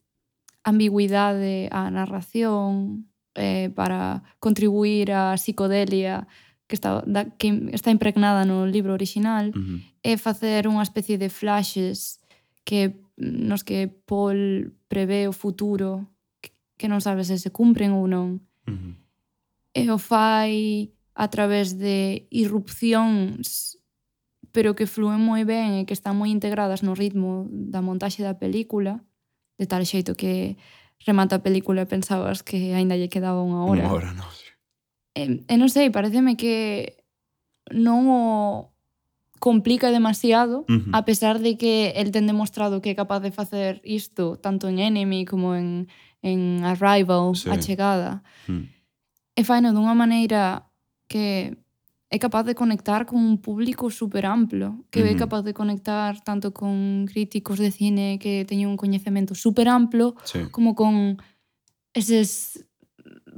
ambigüidade 0.64 1.72
á 1.72 1.88
narración, 1.92 3.08
eh, 3.36 3.70
para 3.76 4.24
contribuir 4.40 5.12
á 5.14 5.36
psicodelia, 5.38 6.28
que 6.68 6.76
está, 6.76 7.02
da, 7.08 7.26
que 7.26 7.72
está 7.72 7.92
impregnada 7.92 8.44
no 8.46 8.68
libro 8.68 8.94
original, 8.94 9.50
uh 9.50 9.60
-huh. 9.60 9.80
é 10.04 10.14
facer 10.20 10.68
unha 10.68 10.84
especie 10.84 11.18
de 11.18 11.32
flashes 11.32 12.20
que 12.68 13.00
mm, 13.18 13.48
nos 13.48 13.64
que 13.64 13.88
Paul 13.88 14.76
prevé 14.92 15.28
o 15.28 15.34
futuro 15.34 16.12
que 16.78 16.92
non 16.92 17.02
sabe 17.02 17.26
se 17.26 17.40
se 17.42 17.50
cumpren 17.50 17.96
ou 17.96 18.06
non. 18.06 18.44
Uh 18.68 18.76
-huh. 18.76 18.94
E 19.74 19.84
o 19.90 19.98
fai 19.98 20.92
a 21.18 21.28
través 21.32 21.80
de 21.80 22.28
irrupcións 22.30 23.78
pero 24.58 24.74
que 24.74 24.90
flúen 24.90 25.22
moi 25.22 25.46
ben 25.46 25.78
e 25.78 25.86
que 25.86 25.94
están 25.94 26.18
moi 26.18 26.34
integradas 26.34 26.82
no 26.82 26.98
ritmo 26.98 27.46
da 27.50 27.78
montaxe 27.86 28.26
da 28.26 28.42
película, 28.42 29.06
de 29.62 29.70
tal 29.70 29.86
xeito 29.86 30.18
que 30.18 30.58
remata 31.06 31.38
a 31.38 31.46
película 31.46 31.86
e 31.86 31.90
pensabas 31.90 32.42
que 32.42 32.74
aínda 32.74 32.98
lle 32.98 33.12
quedaba 33.12 33.46
unha 33.46 33.62
hora. 33.70 33.86
Unha 33.86 33.94
hora, 33.94 34.10
non, 34.18 34.26
sí. 34.34 34.47
E, 35.18 35.42
e 35.50 35.54
non 35.58 35.74
sei, 35.74 35.90
pareceme 35.90 36.38
que 36.38 37.02
non 37.74 38.06
o 38.06 38.22
complica 39.42 39.90
demasiado, 39.90 40.66
uh 40.70 40.78
-huh. 40.78 40.94
a 40.94 41.02
pesar 41.06 41.42
de 41.42 41.58
que 41.58 41.94
el 41.98 42.14
ten 42.14 42.30
demostrado 42.30 42.82
que 42.82 42.94
é 42.94 42.96
capaz 42.96 43.22
de 43.26 43.34
facer 43.34 43.82
isto 43.82 44.38
tanto 44.38 44.70
en 44.70 44.78
Enemy 44.78 45.26
como 45.26 45.58
en, 45.58 45.90
en 46.22 46.62
Arrival, 46.66 47.34
sí. 47.34 47.50
a 47.50 47.58
chegada. 47.58 48.22
Uh. 48.46 48.54
Hmm. 48.54 48.66
E 49.38 49.42
faino 49.46 49.74
dunha 49.74 49.94
maneira 49.94 50.70
que 51.10 51.54
é 52.10 52.18
capaz 52.18 52.46
de 52.46 52.56
conectar 52.56 53.06
con 53.06 53.20
un 53.20 53.38
público 53.38 53.90
super 53.90 54.26
amplo, 54.26 54.86
que 54.90 55.02
uh 55.02 55.06
-huh. 55.06 55.14
é 55.14 55.16
capaz 55.18 55.42
de 55.46 55.54
conectar 55.54 56.22
tanto 56.22 56.54
con 56.54 57.06
críticos 57.10 57.58
de 57.58 57.70
cine 57.70 58.18
que 58.18 58.46
teñen 58.46 58.70
un 58.70 58.78
coñecemento 58.78 59.34
super 59.34 59.68
amplo, 59.68 60.16
sí. 60.26 60.50
como 60.50 60.74
con 60.74 61.18
eses 61.94 62.67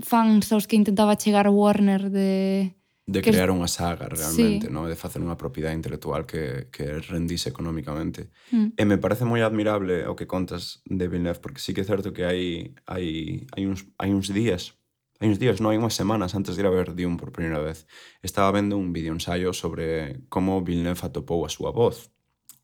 fans 0.03 0.51
aos 0.51 0.67
que 0.67 0.75
intentaba 0.75 1.17
chegar 1.17 1.47
Warner 1.49 2.09
de... 2.09 2.75
De 3.09 3.25
crear 3.25 3.49
unha 3.49 3.65
saga 3.65 4.05
realmente, 4.05 4.69
sí. 4.69 4.73
no? 4.73 4.85
de 4.85 4.93
facer 4.93 5.17
unha 5.17 5.33
propiedade 5.33 5.73
intelectual 5.73 6.29
que, 6.29 6.69
que 6.69 7.01
rendise 7.01 7.49
económicamente. 7.49 8.29
Mm. 8.53 8.77
E 8.77 8.83
me 8.85 9.01
parece 9.01 9.25
moi 9.25 9.41
admirable 9.41 10.05
o 10.05 10.13
que 10.13 10.29
contas 10.29 10.85
de 10.85 11.09
Villeneuve, 11.09 11.41
porque 11.41 11.57
sí 11.57 11.73
que 11.73 11.81
é 11.81 11.89
certo 11.89 12.13
que 12.13 12.21
hai, 12.21 12.77
hai, 12.85 13.49
hai, 13.57 13.63
uns, 13.65 13.89
hai 13.97 14.13
uns 14.13 14.29
días, 14.29 14.77
hai 15.17 15.25
uns 15.25 15.41
días, 15.41 15.57
non, 15.57 15.73
hai 15.73 15.81
unhas 15.81 15.97
semanas 15.97 16.37
antes 16.37 16.53
de 16.53 16.61
ir 16.61 16.69
a 16.69 16.75
ver 16.75 16.93
Dune 16.93 17.17
por 17.17 17.33
primeira 17.33 17.57
vez, 17.57 17.89
estaba 18.21 18.53
vendo 18.53 18.77
un 18.77 18.93
vídeo 18.93 19.09
ensaio 19.09 19.57
sobre 19.57 20.21
como 20.29 20.61
Villeneuve 20.61 21.01
atopou 21.01 21.41
a 21.43 21.49
súa 21.49 21.73
voz 21.73 22.13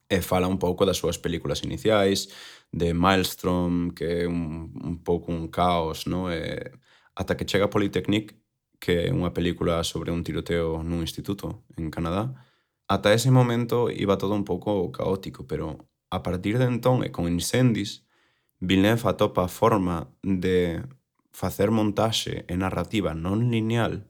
e 0.05 0.21
fala 0.21 0.45
un 0.45 0.61
pouco 0.61 0.85
das 0.85 1.01
súas 1.01 1.17
películas 1.17 1.65
iniciais, 1.65 2.29
de 2.71 2.93
Maelstrom, 2.93 3.91
que 3.91 4.25
é 4.25 4.27
un, 4.27 4.69
un 4.77 5.01
pouco 5.01 5.31
un 5.31 5.49
caos, 5.49 6.05
no? 6.05 6.29
E, 6.29 6.71
ata 7.15 7.37
que 7.37 7.47
chega 7.47 7.71
Polytechnic, 7.71 8.35
que 8.79 9.07
é 9.07 9.13
unha 9.15 9.31
película 9.31 9.81
sobre 9.87 10.11
un 10.11 10.21
tiroteo 10.21 10.83
nun 10.83 11.01
instituto 11.01 11.63
en 11.79 11.89
Canadá. 11.89 12.35
Ata 12.85 13.15
ese 13.15 13.31
momento 13.31 13.89
iba 13.89 14.19
todo 14.19 14.35
un 14.35 14.45
pouco 14.45 14.91
caótico, 14.91 15.47
pero 15.47 15.89
a 16.11 16.21
partir 16.21 16.59
de 16.59 16.67
entón 16.69 17.01
e 17.01 17.09
con 17.09 17.25
Incendis, 17.25 18.05
Villeneuve 18.59 19.09
atopa 19.09 19.47
a 19.47 19.51
forma 19.51 20.11
de 20.21 20.83
facer 21.31 21.71
montaxe 21.71 22.45
e 22.47 22.53
narrativa 22.55 23.11
non 23.11 23.51
lineal 23.51 24.07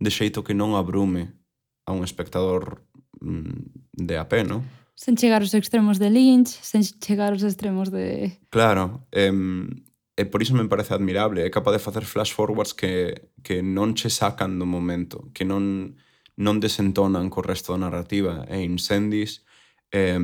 de 0.00 0.10
xeito 0.12 0.44
que 0.44 0.56
non 0.56 0.76
abrume 0.76 1.36
a 1.84 1.92
un 1.92 2.04
espectador 2.04 2.84
mm, 3.20 3.96
de 3.96 4.14
a 4.16 4.28
pé, 4.28 4.44
non? 4.44 4.64
Sen 4.96 5.16
chegar 5.20 5.44
aos 5.44 5.52
extremos 5.52 6.00
de 6.00 6.08
Lynch, 6.08 6.56
sen 6.64 6.80
chegar 6.80 7.36
aos 7.36 7.44
extremos 7.44 7.92
de... 7.92 8.32
Claro, 8.48 9.04
em, 9.12 9.84
e 10.16 10.24
por 10.24 10.40
iso 10.40 10.54
me 10.56 10.64
parece 10.64 10.94
admirable, 10.94 11.44
é 11.44 11.50
capaz 11.50 11.72
de 11.76 11.84
facer 11.84 12.04
flash 12.04 12.32
forwards 12.32 12.72
que, 12.72 13.28
que 13.44 13.60
non 13.60 13.92
che 13.92 14.08
sacan 14.08 14.58
do 14.58 14.64
momento, 14.64 15.28
que 15.36 15.44
non, 15.44 15.92
non 16.40 16.56
desentonan 16.56 17.28
co 17.28 17.44
resto 17.44 17.76
da 17.76 17.84
narrativa. 17.84 18.48
E 18.48 18.64
Incendies, 18.64 19.44
eh, 19.92 20.16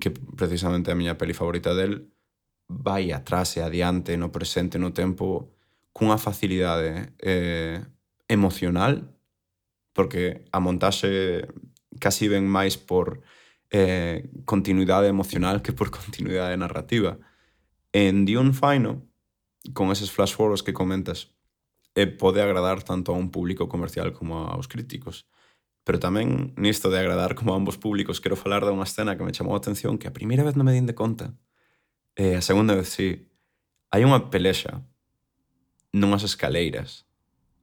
que 0.00 0.10
precisamente 0.12 0.90
é 0.90 0.92
a 0.92 1.00
miña 1.00 1.16
peli 1.16 1.32
favorita 1.32 1.72
del, 1.72 2.12
vai 2.68 3.08
atrás 3.12 3.56
e 3.56 3.64
adiante 3.64 4.20
no 4.20 4.28
presente, 4.28 4.76
no 4.76 4.92
tempo, 4.92 5.56
cunha 5.96 6.20
facilidade 6.20 7.16
eh, 7.24 7.80
emocional, 8.28 9.16
porque 9.96 10.44
a 10.52 10.60
montaxe 10.60 11.48
casi 11.96 12.28
ven 12.28 12.44
máis 12.44 12.76
por 12.76 13.24
eh, 13.72 14.28
continuidade 14.44 15.08
emocional 15.08 15.64
que 15.64 15.72
por 15.72 15.88
continuidade 15.96 16.56
narrativa. 16.60 17.16
En 17.96 18.28
Dune 18.28 18.52
Fino 18.52 19.05
con 19.72 19.90
eses 19.90 20.10
flash 20.10 20.34
forwards 20.34 20.62
que 20.62 20.76
comentas 20.76 21.32
e 21.96 22.04
pode 22.06 22.44
agradar 22.44 22.84
tanto 22.84 23.12
a 23.12 23.18
un 23.18 23.32
público 23.32 23.72
comercial 23.72 24.12
como 24.12 24.52
aos 24.52 24.68
críticos. 24.68 25.24
Pero 25.86 25.96
tamén 25.96 26.52
nisto 26.60 26.92
de 26.92 27.00
agradar 27.00 27.32
como 27.38 27.54
a 27.54 27.58
ambos 27.58 27.80
públicos 27.80 28.20
quero 28.20 28.36
falar 28.36 28.66
de 28.66 28.74
unha 28.74 28.84
escena 28.84 29.16
que 29.16 29.24
me 29.24 29.32
chamou 29.32 29.56
a 29.56 29.60
atención 29.62 29.96
que 29.96 30.10
a 30.10 30.16
primeira 30.16 30.44
vez 30.44 30.58
non 30.58 30.68
me 30.68 30.76
din 30.76 30.84
de 30.84 30.98
conta. 30.98 31.32
E 32.18 32.36
a 32.36 32.44
segunda 32.44 32.76
vez 32.76 32.92
sí. 32.92 33.32
Hai 33.88 34.04
unha 34.04 34.28
pelexa 34.28 34.84
nunhas 35.96 36.26
escaleiras 36.26 37.08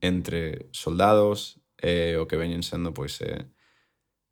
entre 0.01 0.71
soldados 0.73 1.61
e 1.77 2.17
o 2.17 2.25
que 2.25 2.39
veñen 2.39 2.65
sendo 2.65 2.95
pois 2.95 3.21
eh, 3.21 3.45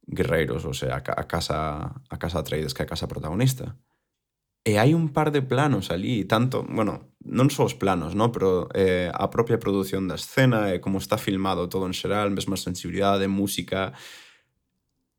guerreiros, 0.08 0.66
ou 0.66 0.74
sea, 0.74 1.04
a 1.04 1.26
casa 1.30 2.02
a 2.10 2.18
casa 2.18 2.42
Atreides 2.42 2.74
que 2.74 2.82
a 2.82 2.90
casa 2.90 3.12
protagonista. 3.12 3.78
E 4.66 4.82
hai 4.82 4.96
un 4.96 5.14
par 5.14 5.30
de 5.30 5.46
planos 5.46 5.94
ali, 5.94 6.26
tanto, 6.26 6.66
bueno, 6.66 7.11
non 7.22 7.54
só 7.54 7.70
os 7.70 7.78
planos, 7.78 8.18
non? 8.18 8.34
pero 8.34 8.66
eh, 8.74 9.14
a 9.14 9.30
propia 9.30 9.62
produción 9.62 10.10
da 10.10 10.18
escena 10.18 10.74
e 10.74 10.82
como 10.82 10.98
está 10.98 11.22
filmado 11.22 11.70
todo 11.70 11.86
en 11.86 11.94
xeral, 11.94 12.34
mesma 12.34 12.58
sensibilidade, 12.58 13.30
música, 13.30 13.94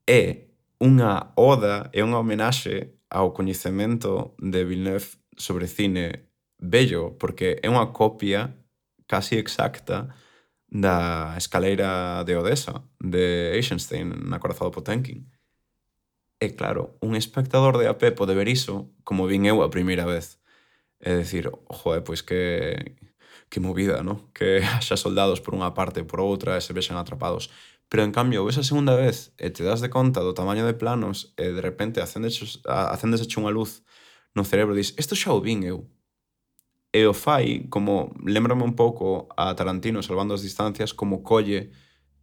é 0.03 0.51
unha 0.83 1.31
oda 1.39 1.87
e 1.95 2.03
unha 2.03 2.19
homenaxe 2.19 2.99
ao 3.07 3.31
coñecemento 3.31 4.35
de 4.35 4.67
Villeneuve 4.67 5.15
sobre 5.39 5.71
cine 5.71 6.27
bello, 6.59 7.15
porque 7.15 7.63
é 7.63 7.71
unha 7.71 7.95
copia 7.95 8.51
casi 9.07 9.39
exacta 9.39 10.11
da 10.67 11.37
escaleira 11.39 12.23
de 12.27 12.35
Odessa, 12.35 12.83
de 12.99 13.55
Eisenstein, 13.55 14.11
na 14.27 14.43
Corazado 14.43 14.75
Potemkin. 14.75 15.29
E 16.41 16.51
claro, 16.59 16.99
un 16.99 17.15
espectador 17.15 17.79
de 17.79 17.87
a 17.87 17.95
pé 17.95 18.11
pode 18.11 18.35
ver 18.35 18.51
iso 18.51 18.91
como 19.07 19.23
vin 19.29 19.47
eu 19.47 19.63
a 19.63 19.71
primeira 19.71 20.03
vez 20.03 20.42
é 21.03 21.15
decir, 21.15 21.51
joder, 21.67 22.01
pois 22.03 22.23
que, 22.23 22.95
que 23.49 23.59
movida, 23.59 24.01
¿no? 24.03 24.31
que 24.33 24.63
haxa 24.63 24.95
soldados 24.95 25.43
por 25.43 25.53
unha 25.53 25.75
parte 25.75 25.99
e 26.01 26.07
por 26.07 26.23
outra 26.23 26.55
e 26.55 26.63
se 26.63 26.71
vexan 26.71 26.95
atrapados. 26.95 27.51
Pero, 27.91 28.07
en 28.07 28.15
cambio, 28.15 28.47
esa 28.47 28.63
segunda 28.63 28.95
vez 28.95 29.35
e 29.37 29.51
te 29.51 29.67
das 29.67 29.83
de 29.83 29.91
conta 29.91 30.23
do 30.23 30.33
tamaño 30.33 30.63
de 30.65 30.73
planos 30.73 31.35
e 31.35 31.51
de 31.51 31.61
repente 31.61 31.99
acendes, 31.99 32.63
acendes 32.65 33.27
unha 33.35 33.51
luz 33.51 33.83
no 34.33 34.47
cerebro 34.47 34.73
e 34.73 34.79
dis, 34.79 34.95
isto 34.97 35.13
xa 35.13 35.35
o 35.35 35.43
vin 35.43 35.61
eu. 35.67 35.85
E 36.95 37.03
o 37.05 37.13
fai, 37.13 37.67
como, 37.67 38.15
lembrame 38.23 38.63
un 38.63 38.73
pouco 38.79 39.27
a 39.35 39.51
Tarantino 39.53 40.01
salvando 40.01 40.33
as 40.33 40.41
distancias, 40.41 40.95
como 40.95 41.21
colle 41.21 41.69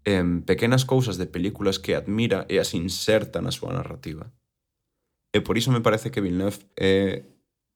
em, 0.09 0.41
pequenas 0.41 0.89
cousas 0.89 1.19
de 1.21 1.27
películas 1.29 1.77
que 1.79 1.95
admira 1.95 2.47
e 2.49 2.57
as 2.57 2.73
inserta 2.73 3.45
na 3.45 3.53
súa 3.53 3.77
narrativa. 3.77 4.33
E 5.31 5.39
por 5.45 5.59
iso 5.61 5.71
me 5.71 5.85
parece 5.85 6.11
que 6.11 6.23
Villeneuve 6.25 6.65
é 6.75 7.23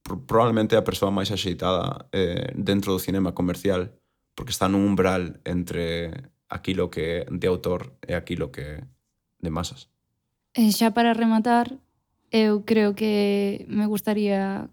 probablemente 0.05 0.77
a 0.77 0.85
persoa 0.85 1.09
máis 1.11 1.33
axeitada 1.33 2.07
eh, 2.13 2.53
dentro 2.53 2.93
do 2.93 3.01
cinema 3.01 3.33
comercial 3.33 3.97
porque 4.37 4.53
está 4.53 4.69
nun 4.69 4.85
umbral 4.85 5.41
entre 5.49 6.13
aquilo 6.53 6.93
que 6.93 7.25
de 7.33 7.47
autor 7.49 7.97
e 8.05 8.13
aquilo 8.13 8.53
que 8.53 8.85
de 9.41 9.51
masas. 9.51 9.89
E 10.53 10.71
xa 10.71 10.93
para 10.93 11.17
rematar, 11.17 11.73
eu 12.31 12.63
creo 12.69 12.93
que 12.93 13.65
me 13.67 13.89
gustaría 13.89 14.69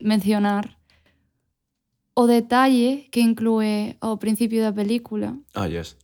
mencionar 0.00 0.78
o 2.16 2.26
detalle 2.26 3.06
que 3.12 3.20
inclúe 3.20 3.94
ao 4.00 4.18
principio 4.18 4.64
da 4.64 4.74
película. 4.74 5.38
Ah, 5.54 5.68
yes. 5.68 5.94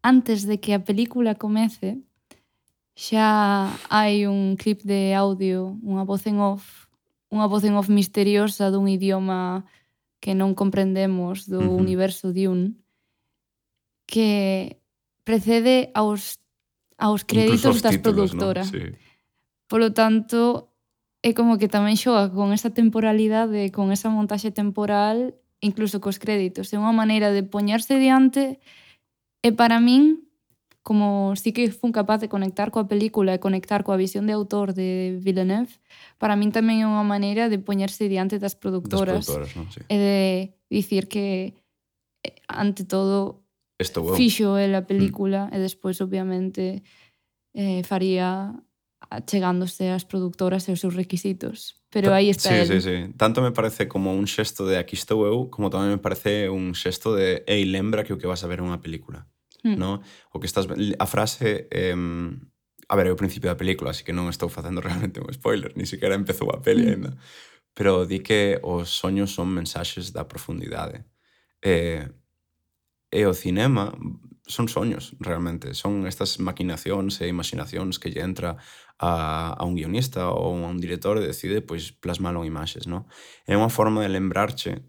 Antes 0.00 0.46
de 0.46 0.62
que 0.62 0.72
a 0.72 0.80
película 0.80 1.34
comece, 1.34 2.00
xa 2.96 3.68
hai 3.92 4.24
un 4.24 4.56
clip 4.56 4.80
de 4.86 5.12
audio, 5.12 5.76
unha 5.84 6.08
voz 6.08 6.24
en 6.24 6.40
off, 6.40 6.87
unha 7.28 7.46
voz 7.46 7.64
en 7.64 7.76
off 7.76 7.92
misteriosa 7.92 8.72
dun 8.72 8.88
idioma 8.88 9.68
que 10.18 10.34
non 10.34 10.56
comprendemos 10.56 11.46
do 11.46 11.60
uh 11.60 11.68
-huh. 11.68 11.78
universo 11.78 12.32
de 12.32 12.48
un 12.48 12.60
que 14.08 14.80
precede 15.22 15.92
aos 15.92 16.40
aos 16.98 17.22
créditos 17.22 17.80
das 17.80 17.94
títulos, 17.94 18.32
productoras. 18.34 18.72
¿no? 18.72 18.78
Sí. 18.80 18.84
Polo 19.68 19.92
tanto, 19.92 20.72
é 21.22 21.34
como 21.34 21.58
que 21.58 21.70
tamén 21.70 21.94
xoga 21.94 22.30
con 22.30 22.50
esa 22.50 22.70
temporalidade, 22.74 23.70
con 23.70 23.90
esa 23.94 24.10
montaxe 24.10 24.50
temporal, 24.50 25.36
incluso 25.60 26.00
cos 26.02 26.18
créditos. 26.18 26.72
É 26.74 26.76
unha 26.78 26.94
maneira 26.94 27.30
de 27.30 27.42
poñerse 27.46 27.98
diante 27.98 28.58
e 29.42 29.50
para 29.54 29.78
min 29.78 30.27
como 30.88 31.36
sí 31.36 31.52
que 31.52 31.68
fun 31.68 31.92
capaz 31.92 32.16
de 32.24 32.32
conectar 32.32 32.72
coa 32.72 32.88
película 32.88 33.36
e 33.36 33.44
conectar 33.44 33.84
coa 33.84 34.00
visión 34.00 34.24
de 34.24 34.32
autor 34.32 34.72
de 34.72 35.20
Villeneuve, 35.20 35.76
para 36.16 36.32
min 36.32 36.48
tamén 36.48 36.80
é 36.80 36.88
unha 36.88 37.04
maneira 37.04 37.52
de 37.52 37.60
poñerse 37.60 38.08
diante 38.08 38.40
das 38.40 38.56
productoras, 38.56 39.28
das 39.28 39.28
productoras 39.28 39.52
¿no? 39.52 39.68
Sí. 39.68 39.84
e 39.84 39.96
de 40.00 40.18
dicir 40.72 41.04
que 41.12 41.52
eh, 42.24 42.40
ante 42.48 42.88
todo 42.88 43.44
Esto, 43.76 44.00
wow. 44.00 44.16
fixo 44.16 44.56
é 44.56 44.64
a 44.72 44.80
mm. 44.80 44.88
película 44.88 45.52
mm. 45.52 45.52
e 45.52 45.56
despois 45.60 46.00
obviamente 46.00 46.80
eh, 47.52 47.84
faría 47.84 48.56
chegándose 49.28 49.92
ás 49.92 50.08
productoras 50.08 50.72
e 50.72 50.72
os 50.72 50.80
seus 50.80 50.96
requisitos. 50.96 51.84
Pero 51.92 52.16
aí 52.16 52.32
está 52.32 52.48
sí, 52.48 52.64
el. 52.64 52.68
Sí, 52.68 52.80
sí. 52.80 52.96
Tanto 53.20 53.44
me 53.44 53.52
parece 53.52 53.92
como 53.92 54.16
un 54.16 54.24
xesto 54.24 54.64
de 54.64 54.80
aquí 54.80 54.96
estou 54.96 55.28
eu, 55.28 55.52
como 55.52 55.68
tamén 55.68 55.92
me 55.92 56.00
parece 56.00 56.48
un 56.48 56.72
xesto 56.72 57.12
de 57.12 57.44
ei, 57.44 57.68
lembra 57.68 58.08
que 58.08 58.16
o 58.16 58.20
que 58.20 58.24
vas 58.24 58.40
a 58.40 58.48
ver 58.48 58.60
é 58.60 58.64
unha 58.64 58.80
película 58.80 59.28
mm. 59.64 59.76
no? 59.76 60.02
o 60.32 60.40
que 60.40 60.46
estás 60.46 60.66
a 60.66 61.06
frase 61.06 61.68
eh, 61.70 61.96
a 62.88 62.96
ver, 62.96 63.06
é 63.06 63.12
o 63.12 63.20
principio 63.20 63.50
da 63.50 63.60
película, 63.60 63.90
así 63.90 64.02
que 64.02 64.16
non 64.16 64.32
estou 64.32 64.48
facendo 64.48 64.80
realmente 64.86 65.20
un 65.20 65.28
spoiler, 65.28 65.76
ni 65.76 65.84
siquiera 65.84 66.16
empezou 66.16 66.48
a 66.50 66.64
peli 66.64 66.88
mm. 66.88 66.92
ainda. 66.92 67.12
Pero 67.76 68.08
di 68.08 68.24
que 68.24 68.58
os 68.64 68.90
soños 68.90 69.30
son 69.36 69.52
mensaxes 69.52 70.10
da 70.10 70.26
profundidade. 70.26 71.04
E, 71.62 72.08
e 73.12 73.20
o 73.28 73.34
cinema 73.36 73.94
son 74.48 74.66
soños, 74.66 75.14
realmente. 75.20 75.76
Son 75.76 76.08
estas 76.08 76.40
maquinacións 76.40 77.20
e 77.20 77.28
imaginacións 77.28 78.00
que 78.00 78.08
lle 78.08 78.24
entra 78.24 78.56
a, 78.96 79.52
a 79.52 79.62
un 79.68 79.76
guionista 79.76 80.32
ou 80.32 80.56
a 80.64 80.68
un 80.72 80.80
director 80.80 81.20
e 81.20 81.28
decide 81.28 81.60
pois, 81.60 81.92
plasmalo 81.92 82.40
en 82.40 82.48
imaxes, 82.48 82.88
No? 82.88 83.04
É 83.44 83.52
unha 83.52 83.68
forma 83.68 84.00
de 84.00 84.10
lembrarche 84.10 84.80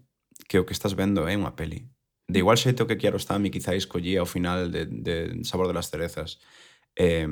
que 0.48 0.56
o 0.58 0.64
que 0.64 0.72
estás 0.72 0.96
vendo 0.96 1.28
é 1.28 1.36
unha 1.36 1.52
peli, 1.52 1.86
de 2.30 2.38
igual 2.38 2.56
xeito 2.56 2.86
que 2.86 2.96
Kiaro 2.96 3.18
mi 3.38 3.50
quizáis 3.50 3.86
collía 3.86 4.20
ao 4.20 4.26
final 4.26 4.70
de, 4.70 4.86
de 4.86 5.44
Sabor 5.44 5.66
de 5.66 5.74
las 5.74 5.90
Cerezas 5.90 6.38
eh, 6.96 7.26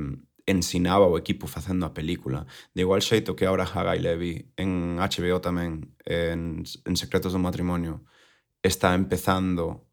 ensinaba 0.48 1.06
o 1.06 1.18
equipo 1.18 1.46
facendo 1.46 1.86
a 1.86 1.94
película. 1.94 2.46
De 2.74 2.82
igual 2.82 3.02
xeito 3.02 3.36
que 3.36 3.46
ahora 3.46 3.68
Hagai 3.68 4.00
Levy 4.00 4.52
en 4.56 4.96
HBO 4.96 5.38
tamén 5.44 5.94
en, 6.08 6.64
en 6.64 6.94
Secretos 6.96 7.36
do 7.36 7.38
Matrimonio 7.38 8.02
está 8.64 8.94
empezando 8.96 9.86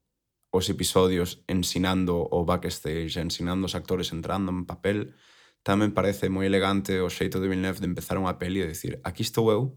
os 0.50 0.72
episodios 0.72 1.44
ensinando 1.52 2.24
o 2.32 2.48
backstage 2.48 3.20
ensinando 3.20 3.68
os 3.68 3.76
actores 3.76 4.16
entrando 4.16 4.50
en 4.56 4.64
papel. 4.64 5.14
Tamén 5.62 5.92
parece 5.92 6.32
moi 6.32 6.48
elegante 6.48 7.04
o 7.04 7.12
xeito 7.12 7.44
de 7.44 7.52
Villeneuve 7.52 7.84
de 7.84 7.92
empezar 7.92 8.16
unha 8.16 8.40
peli 8.40 8.64
e 8.64 8.72
decir 8.72 9.04
aquí 9.04 9.28
estou 9.28 9.52
eu, 9.52 9.76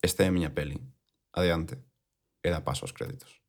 esta 0.00 0.22
é 0.22 0.30
a 0.30 0.34
miña 0.34 0.54
peli, 0.54 0.78
adiante, 1.34 1.82
e 2.46 2.48
dá 2.54 2.62
paso 2.62 2.86
aos 2.86 2.94
créditos. 2.94 3.45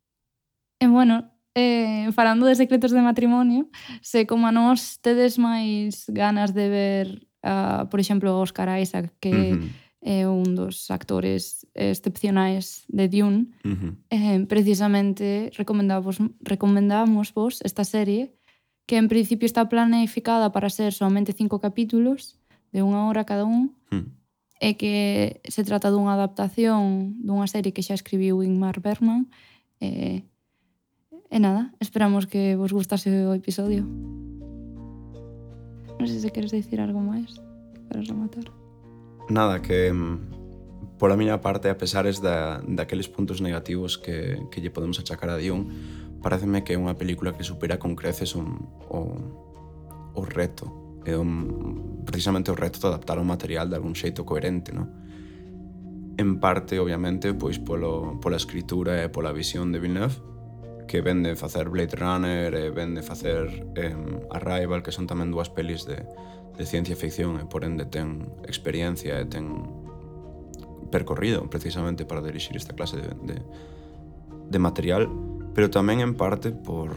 E 0.80 0.88
bueno, 0.88 1.32
eh, 1.56 2.12
falando 2.14 2.46
de 2.46 2.56
secretos 2.56 2.92
de 2.92 3.02
matrimonio, 3.02 3.70
se 4.02 4.28
como 4.28 4.46
a 4.48 4.54
nós 4.54 5.02
tedes 5.02 5.42
máis 5.42 6.06
ganas 6.10 6.54
de 6.54 6.66
ver, 6.70 7.08
uh, 7.42 7.90
por 7.90 7.98
exemplo, 8.00 8.38
Oscar 8.38 8.70
Isaac, 8.78 9.10
que 9.18 9.34
uh 9.34 9.58
-huh. 9.58 9.70
é 10.06 10.30
un 10.30 10.54
dos 10.54 10.94
actores 10.94 11.66
excepcionais 11.74 12.86
de 12.88 13.10
Dune, 13.10 13.50
uh 13.66 13.74
-huh. 13.74 13.94
eh, 14.14 14.46
precisamente 14.46 15.50
recomendamos, 15.58 16.22
recomendamos 16.46 17.34
vos 17.34 17.58
esta 17.66 17.84
serie 17.84 18.38
que 18.88 18.98
en 18.98 19.10
principio 19.10 19.46
está 19.46 19.68
planificada 19.68 20.52
para 20.52 20.70
ser 20.70 20.94
solamente 20.94 21.34
cinco 21.34 21.60
capítulos 21.60 22.40
de 22.72 22.82
unha 22.82 23.06
hora 23.06 23.28
cada 23.28 23.44
un 23.44 23.76
hmm. 23.92 24.08
e 24.64 24.78
que 24.80 24.96
se 25.46 25.62
trata 25.68 25.92
dunha 25.92 26.16
adaptación 26.16 27.14
dunha 27.20 27.46
serie 27.52 27.76
que 27.76 27.84
xa 27.84 27.94
escribiu 27.94 28.42
Ingmar 28.42 28.80
Bergman 28.80 29.28
eh, 29.84 30.24
E 31.28 31.38
nada, 31.44 31.76
esperamos 31.84 32.26
que 32.26 32.56
vos 32.56 32.72
gustase 32.72 33.12
o 33.28 33.36
episodio. 33.36 33.84
Non 35.98 36.08
sei 36.08 36.24
se 36.24 36.32
queres 36.32 36.56
dicir 36.56 36.80
algo 36.80 37.04
máis 37.04 37.36
para 37.92 38.00
rematar. 38.00 38.48
Nada, 39.28 39.60
que 39.60 39.92
mm, 39.92 40.96
por 40.96 41.12
a 41.12 41.20
miña 41.20 41.44
parte, 41.44 41.68
a 41.68 41.76
pesares 41.76 42.24
da, 42.24 42.64
daqueles 42.64 43.12
puntos 43.12 43.44
negativos 43.44 44.00
que, 44.00 44.40
que 44.48 44.64
lle 44.64 44.72
podemos 44.72 45.04
achacar 45.04 45.28
a 45.30 45.42
Dune, 45.42 45.68
pareceme 46.24 46.64
que 46.64 46.74
é 46.74 46.80
unha 46.80 46.96
película 46.96 47.36
que 47.36 47.44
supera 47.44 47.76
con 47.76 48.00
creces 48.00 48.32
un, 48.34 48.72
o, 48.88 49.12
o 50.16 50.22
reto. 50.24 51.04
É 51.04 51.16
un, 51.20 52.04
precisamente 52.08 52.52
o 52.52 52.58
reto 52.58 52.80
de 52.80 52.88
adaptar 52.88 53.20
o 53.20 53.28
material 53.28 53.68
de 53.68 53.76
algún 53.76 54.00
xeito 54.00 54.24
coherente, 54.24 54.72
non? 54.72 55.08
en 56.18 56.40
parte, 56.40 56.80
obviamente, 56.80 57.34
pois 57.34 57.60
polo, 57.62 58.18
pola 58.18 58.42
escritura 58.42 59.06
e 59.06 59.10
pola 59.10 59.30
visión 59.30 59.70
de 59.70 59.78
Villeneuve, 59.78 60.18
que 60.88 61.02
ven 61.02 61.22
de 61.22 61.36
facer 61.36 61.70
Blade 61.70 61.96
Runner 61.96 62.56
e 62.56 62.72
ven 62.72 62.96
de 62.96 63.04
facer 63.04 63.68
eh, 63.76 63.94
Arrival, 64.32 64.82
que 64.82 64.96
son 64.96 65.06
tamén 65.06 65.30
dúas 65.30 65.52
pelis 65.52 65.84
de, 65.84 66.02
de 66.56 66.64
ciencia 66.66 66.96
ficción 66.96 67.38
e 67.38 67.46
por 67.46 67.68
ende 67.68 67.86
ten 67.86 68.26
experiencia 68.48 69.20
e 69.20 69.28
ten 69.28 69.68
percorrido 70.90 71.46
precisamente 71.52 72.08
para 72.08 72.24
dirixir 72.24 72.56
esta 72.56 72.74
clase 72.74 72.98
de, 72.98 73.12
de, 73.28 73.38
de 74.48 74.60
material, 74.60 75.12
pero 75.52 75.68
tamén 75.70 76.00
en 76.00 76.16
parte 76.16 76.56
por 76.56 76.96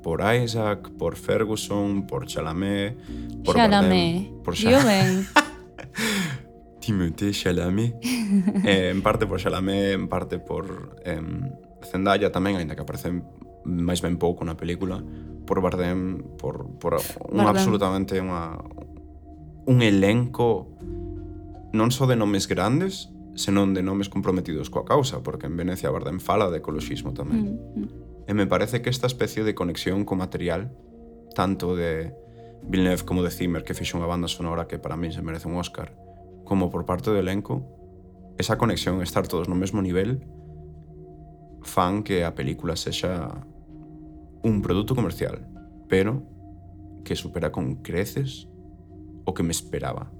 por 0.00 0.24
Isaac, 0.24 0.88
por 0.96 1.16
Ferguson, 1.16 2.06
por 2.06 2.24
Chalamet, 2.24 2.96
por 3.44 3.56
Chalamet. 3.56 4.32
Bardem, 4.32 4.42
por 4.42 4.54
Chalamet. 4.54 5.28
Timothée 6.80 7.32
Chalamet. 7.32 7.96
eh, 8.64 8.90
en 8.90 9.02
parte 9.02 9.26
por 9.26 9.40
Chalamet, 9.40 9.92
en 9.92 10.08
parte 10.08 10.38
por 10.38 10.96
eh, 11.04 11.20
Zendaya 11.86 12.32
tamén, 12.32 12.56
aínda 12.56 12.76
que 12.76 12.84
aparece 12.84 13.12
máis 13.64 14.00
ben 14.00 14.16
pouco 14.16 14.44
na 14.44 14.56
película, 14.56 15.00
por 15.44 15.60
Bardem, 15.60 16.22
por, 16.40 16.68
por 16.80 17.00
un 17.28 17.44
Bardem. 17.44 17.50
absolutamente 17.50 18.20
unha, 18.20 18.60
un 19.66 19.78
elenco 19.84 20.74
non 21.70 21.94
só 21.94 22.06
de 22.10 22.18
nomes 22.18 22.50
grandes, 22.50 23.12
senón 23.38 23.72
de 23.74 23.82
nomes 23.82 24.10
comprometidos 24.10 24.68
coa 24.68 24.82
causa, 24.82 25.22
porque 25.22 25.46
en 25.46 25.54
Venecia 25.54 25.90
Bardem 25.90 26.18
fala 26.18 26.50
de 26.50 26.58
ecoloxismo 26.58 27.14
tamén. 27.14 27.56
Mm, 27.56 27.82
mm. 27.86 27.88
E 28.26 28.32
me 28.34 28.46
parece 28.46 28.82
que 28.82 28.90
esta 28.90 29.06
especie 29.06 29.42
de 29.42 29.54
conexión 29.54 30.06
co 30.06 30.18
material, 30.18 30.70
tanto 31.34 31.74
de 31.74 32.14
Villeneuve 32.62 33.06
como 33.06 33.22
de 33.22 33.30
Zimmer, 33.30 33.62
que 33.62 33.74
fixe 33.74 33.94
unha 33.96 34.06
banda 34.06 34.26
sonora 34.26 34.66
que 34.66 34.78
para 34.78 34.98
mí 34.98 35.10
se 35.10 35.22
merece 35.22 35.46
un 35.46 35.56
Oscar, 35.58 35.94
como 36.44 36.70
por 36.70 36.84
parte 36.86 37.10
do 37.10 37.18
elenco, 37.18 37.62
esa 38.38 38.58
conexión, 38.58 39.02
estar 39.02 39.26
todos 39.26 39.46
no 39.46 39.54
mesmo 39.54 39.82
nivel, 39.82 40.26
fan 41.62 42.02
que 42.02 42.24
a 42.24 42.34
película 42.34 42.76
sexa 42.76 43.46
un 44.42 44.62
produto 44.62 44.94
comercial, 44.94 45.46
pero 45.88 46.22
que 47.04 47.16
supera 47.16 47.52
con 47.52 47.76
creces 47.82 48.48
o 49.24 49.34
que 49.34 49.42
me 49.42 49.52
esperaba. 49.52 50.10